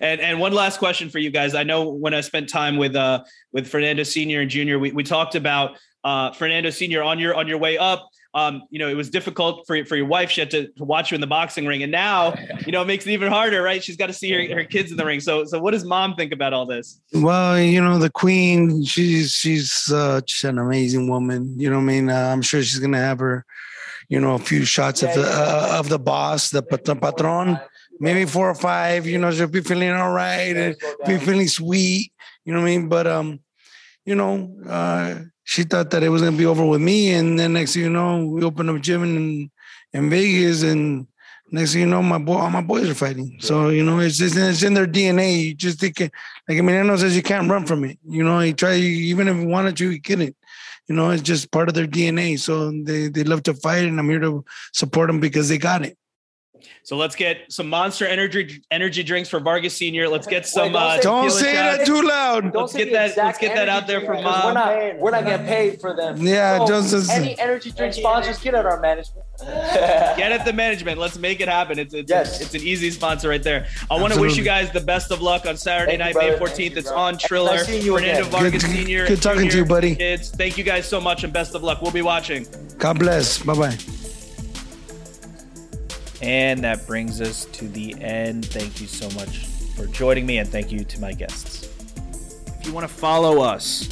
And 0.00 0.20
and 0.20 0.40
one 0.40 0.52
last 0.52 0.78
question 0.78 1.08
for 1.08 1.18
you 1.18 1.30
guys. 1.30 1.54
I 1.54 1.62
know 1.62 1.88
when 1.88 2.12
I 2.12 2.20
spent 2.20 2.48
time 2.48 2.76
with 2.76 2.94
uh 2.96 3.24
with 3.52 3.66
Fernando 3.68 4.02
Senior 4.02 4.40
and 4.42 4.50
Junior, 4.50 4.78
we, 4.78 4.92
we 4.92 5.02
talked 5.02 5.36
about 5.36 5.78
uh 6.02 6.32
Fernando 6.32 6.70
Senior 6.70 7.02
on 7.02 7.18
your 7.18 7.34
on 7.34 7.48
your 7.48 7.58
way 7.58 7.78
up. 7.78 8.08
Um, 8.34 8.64
you 8.68 8.80
know, 8.80 8.88
it 8.88 8.96
was 8.96 9.10
difficult 9.10 9.64
for 9.66 9.82
for 9.84 9.94
your 9.96 10.06
wife. 10.06 10.28
She 10.28 10.40
had 10.40 10.50
to, 10.50 10.66
to 10.72 10.84
watch 10.84 11.12
you 11.12 11.14
in 11.14 11.20
the 11.20 11.26
boxing 11.28 11.66
ring, 11.66 11.84
and 11.84 11.92
now 11.92 12.34
you 12.66 12.72
know 12.72 12.82
it 12.82 12.86
makes 12.86 13.06
it 13.06 13.12
even 13.12 13.30
harder, 13.30 13.62
right? 13.62 13.82
She's 13.82 13.96
got 13.96 14.08
to 14.08 14.12
see 14.12 14.32
her, 14.32 14.54
her 14.56 14.64
kids 14.64 14.90
in 14.90 14.96
the 14.96 15.04
ring. 15.06 15.20
So 15.20 15.44
so 15.44 15.60
what 15.60 15.70
does 15.70 15.84
mom 15.84 16.14
think 16.16 16.32
about 16.32 16.52
all 16.52 16.66
this? 16.66 17.00
well, 17.14 17.58
you 17.58 17.80
know 17.80 17.96
the 17.98 18.10
queen. 18.10 18.84
She's 18.84 19.30
she's 19.30 19.72
such 19.72 20.42
an 20.44 20.58
amazing 20.58 21.08
woman. 21.08 21.54
You 21.58 21.70
know 21.70 21.76
what 21.76 21.82
I 21.82 21.86
mean? 21.86 22.10
Uh, 22.10 22.30
I'm 22.32 22.42
sure 22.42 22.60
she's 22.60 22.80
gonna 22.80 22.98
have 22.98 23.20
her, 23.20 23.46
you 24.08 24.20
know, 24.20 24.34
a 24.34 24.38
few 24.38 24.64
shots 24.64 25.02
of 25.02 25.14
the 25.14 25.22
uh, 25.22 25.76
of 25.78 25.88
the 25.88 25.98
boss, 25.98 26.50
the 26.50 26.62
pat- 26.62 27.00
patron. 27.00 27.58
Maybe 28.00 28.24
four 28.24 28.50
or 28.50 28.54
five. 28.54 29.06
You 29.06 29.18
know, 29.18 29.30
she'll 29.30 29.46
be 29.46 29.60
feeling 29.60 29.90
all 29.92 30.12
right. 30.12 30.56
and 30.56 30.76
be 31.06 31.16
feeling 31.18 31.48
sweet. 31.48 32.12
You 32.44 32.52
know 32.52 32.60
what 32.60 32.66
I 32.68 32.76
mean? 32.76 32.88
But 32.88 33.06
um, 33.06 33.40
you 34.04 34.14
know, 34.14 34.54
uh, 34.68 35.20
she 35.44 35.62
thought 35.64 35.90
that 35.90 36.02
it 36.02 36.08
was 36.08 36.22
gonna 36.22 36.36
be 36.36 36.46
over 36.46 36.64
with 36.66 36.80
me, 36.80 37.12
and 37.14 37.38
then 37.38 37.52
next 37.54 37.74
thing 37.74 37.82
you 37.84 37.90
know, 37.90 38.24
we 38.26 38.42
opened 38.42 38.70
up 38.70 38.76
a 38.76 38.80
gym 38.80 39.02
in 39.04 39.50
in 39.92 40.10
Vegas, 40.10 40.62
and 40.62 41.06
next 41.50 41.72
thing 41.72 41.82
you 41.82 41.86
know, 41.86 42.02
my 42.02 42.18
boy, 42.18 42.34
all 42.36 42.50
my 42.50 42.60
boys 42.60 42.88
are 42.90 42.94
fighting. 42.94 43.36
So 43.40 43.68
you 43.68 43.84
know, 43.84 44.00
it's 44.00 44.18
just 44.18 44.36
it's 44.36 44.62
in 44.62 44.74
their 44.74 44.86
DNA. 44.86 45.44
You 45.46 45.54
just 45.54 45.78
think, 45.80 46.00
it- 46.00 46.12
like 46.48 46.58
Emiliano 46.58 46.98
says, 46.98 47.16
you 47.16 47.22
can't 47.22 47.50
run 47.50 47.66
from 47.66 47.84
it. 47.84 47.98
You 48.06 48.24
know, 48.24 48.40
he 48.40 48.52
try 48.52 48.76
even 48.76 49.28
if 49.28 49.36
he 49.36 49.46
wanted 49.46 49.76
to, 49.78 49.90
you 49.90 50.00
couldn't. 50.00 50.36
You 50.88 50.94
know, 50.94 51.10
it's 51.10 51.22
just 51.22 51.50
part 51.50 51.68
of 51.68 51.74
their 51.74 51.86
DNA. 51.86 52.38
So 52.38 52.70
they 52.70 53.08
they 53.08 53.24
love 53.24 53.42
to 53.44 53.54
fight, 53.54 53.84
and 53.84 53.98
I'm 53.98 54.10
here 54.10 54.20
to 54.20 54.44
support 54.72 55.08
them 55.08 55.20
because 55.20 55.48
they 55.48 55.56
got 55.56 55.84
it. 55.84 55.96
So 56.82 56.96
let's 56.96 57.14
get 57.14 57.50
some 57.52 57.68
Monster 57.68 58.06
Energy 58.06 58.62
energy 58.70 59.02
drinks 59.02 59.28
for 59.28 59.40
Vargas 59.40 59.74
Senior. 59.76 60.08
Let's 60.08 60.26
get 60.26 60.46
some. 60.46 60.72
don't 60.72 60.82
uh, 60.82 60.96
say- 60.96 61.02
Don't 61.02 61.30
say 61.30 61.52
that 61.54 61.86
too 61.86 62.02
loud. 62.02 62.54
Let's 62.54 62.72
get 62.74 62.92
that- 62.92 63.16
let's 63.16 63.38
get 63.38 63.54
that 63.54 63.68
out 63.68 63.86
there 63.86 64.00
for 64.00 64.12
drink, 64.12 64.24
'cause 64.24 64.44
mom. 64.44 64.54
We're 64.54 64.92
not, 64.92 64.98
we're 64.98 65.10
not 65.10 65.24
getting 65.24 65.46
paid 65.46 65.80
for 65.80 65.94
them. 65.94 66.16
Yeah, 66.26 66.58
So, 66.58 66.66
just 66.68 66.92
as- 66.94 67.10
any 67.10 67.38
energy 67.38 67.70
drink 67.70 67.92
sponsors, 67.94 68.38
get 68.38 68.54
at 68.54 68.64
our 68.66 68.80
management. 68.80 69.24
Get 69.40 70.30
at 70.30 70.44
the 70.44 70.52
management. 70.52 70.96
Let's 70.98 71.18
make 71.18 71.40
it 71.40 71.48
happen. 71.48 71.76
It's 71.76 71.92
it's, 71.92 72.08
Yes. 72.08 72.40
it's 72.40 72.54
an 72.54 72.60
easy 72.60 72.90
sponsor 72.92 73.28
right 73.28 73.42
there. 73.42 73.66
I 73.90 74.00
want 74.00 74.14
to 74.14 74.20
wish 74.20 74.36
you 74.36 74.44
guys 74.44 74.70
the 74.70 74.80
best 74.80 75.10
of 75.10 75.20
luck 75.20 75.44
on 75.44 75.56
Saturday 75.56 75.98
Thank 75.98 76.14
night, 76.14 76.24
you, 76.24 76.32
May 76.32 76.38
14th. 76.38 76.54
Thank 76.56 76.76
it's 76.76 76.88
bro. 76.88 76.96
on 76.98 77.18
Triller. 77.18 77.56
Nice 77.56 77.66
seeing 77.66 77.84
you 77.84 77.94
Fernando 77.94 78.20
again. 78.20 78.30
Vargas 78.30 78.62
Good- 78.64 78.72
Senior. 78.76 79.06
good 79.08 79.20
talking 79.20 79.48
to 79.48 79.56
you, 79.56 79.64
buddy. 79.64 79.96
Kids, 79.96 80.30
thank 80.30 80.56
you 80.56 80.62
guys 80.62 80.88
so 80.88 81.00
much 81.00 81.24
and 81.24 81.32
best 81.32 81.56
of 81.56 81.64
luck. 81.64 81.82
We'll 81.82 81.90
be 81.90 82.02
watching. 82.02 82.46
God 82.78 83.00
bless. 83.00 83.38
Bye 83.42 83.54
bye. 83.54 83.76
And 86.22 86.60
that 86.60 86.86
brings 86.86 87.20
us 87.20 87.44
to 87.46 87.68
the 87.68 87.94
end. 88.00 88.46
Thank 88.46 88.80
you 88.80 88.86
so 88.86 89.10
much 89.18 89.46
for 89.76 89.86
joining 89.86 90.26
me, 90.26 90.38
and 90.38 90.48
thank 90.48 90.70
you 90.70 90.84
to 90.84 91.00
my 91.00 91.12
guests. 91.12 91.68
If 92.60 92.66
you 92.66 92.72
want 92.72 92.88
to 92.88 92.94
follow 92.94 93.42
us, 93.42 93.88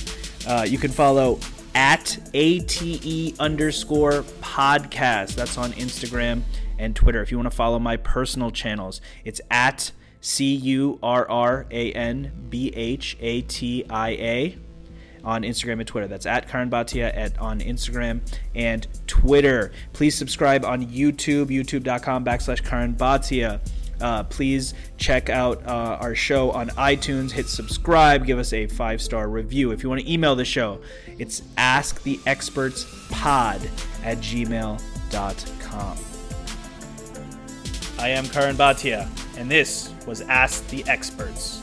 uh, 0.46 0.64
you 0.66 0.78
can 0.78 0.90
follow 0.90 1.38
at 1.74 2.18
ATE 2.34 3.38
underscore 3.38 4.22
podcast. 4.40 5.34
That's 5.34 5.58
on 5.58 5.72
Instagram 5.72 6.42
and 6.78 6.94
Twitter. 6.94 7.22
If 7.22 7.30
you 7.30 7.38
want 7.38 7.50
to 7.50 7.56
follow 7.56 7.78
my 7.78 7.96
personal 7.96 8.50
channels, 8.50 9.00
it's 9.24 9.40
at 9.50 9.92
C 10.20 10.54
U 10.54 10.98
R 11.02 11.28
R 11.28 11.66
A 11.70 11.92
N 11.92 12.32
B 12.48 12.72
H 12.74 13.16
A 13.20 13.42
T 13.42 13.84
I 13.90 14.10
A 14.10 14.58
on 15.24 15.42
Instagram 15.42 15.80
and 15.80 15.86
Twitter. 15.86 16.06
That's 16.06 16.26
at 16.26 16.48
Curran 16.48 16.70
Bhatia 16.70 17.16
at 17.16 17.38
on 17.38 17.60
Instagram 17.60 18.20
and 18.54 18.86
Twitter. 19.06 19.72
Please 19.92 20.16
subscribe 20.16 20.64
on 20.64 20.86
YouTube, 20.86 21.46
youtube.com 21.46 22.24
backslash 22.24 22.64
Curran 22.64 22.94
Bhatia. 22.94 23.60
Uh, 24.00 24.22
please 24.24 24.74
check 24.96 25.28
out 25.30 25.64
uh, 25.64 25.98
our 26.00 26.16
show 26.16 26.50
on 26.50 26.70
iTunes. 26.70 27.30
Hit 27.30 27.46
subscribe. 27.46 28.26
Give 28.26 28.36
us 28.38 28.52
a 28.52 28.66
five 28.66 29.00
star 29.00 29.28
review. 29.28 29.70
If 29.70 29.84
you 29.84 29.88
want 29.88 30.00
to 30.00 30.12
email 30.12 30.34
the 30.34 30.44
show, 30.44 30.80
it's 31.18 31.42
asktheexpertspod 31.56 33.70
at 34.04 34.18
gmail.com. 34.18 35.98
I 37.98 38.08
am 38.08 38.26
Curran 38.26 38.56
Bhatia, 38.56 39.08
and 39.38 39.48
this 39.48 39.92
was 40.06 40.22
Ask 40.22 40.66
the 40.68 40.82
Experts. 40.88 41.61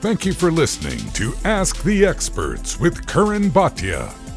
Thank 0.00 0.24
you 0.24 0.32
for 0.32 0.50
listening 0.50 1.12
to 1.12 1.34
Ask 1.44 1.82
the 1.82 2.06
Experts 2.06 2.80
with 2.80 3.06
Curran 3.06 3.50
Bhatia. 3.50 4.29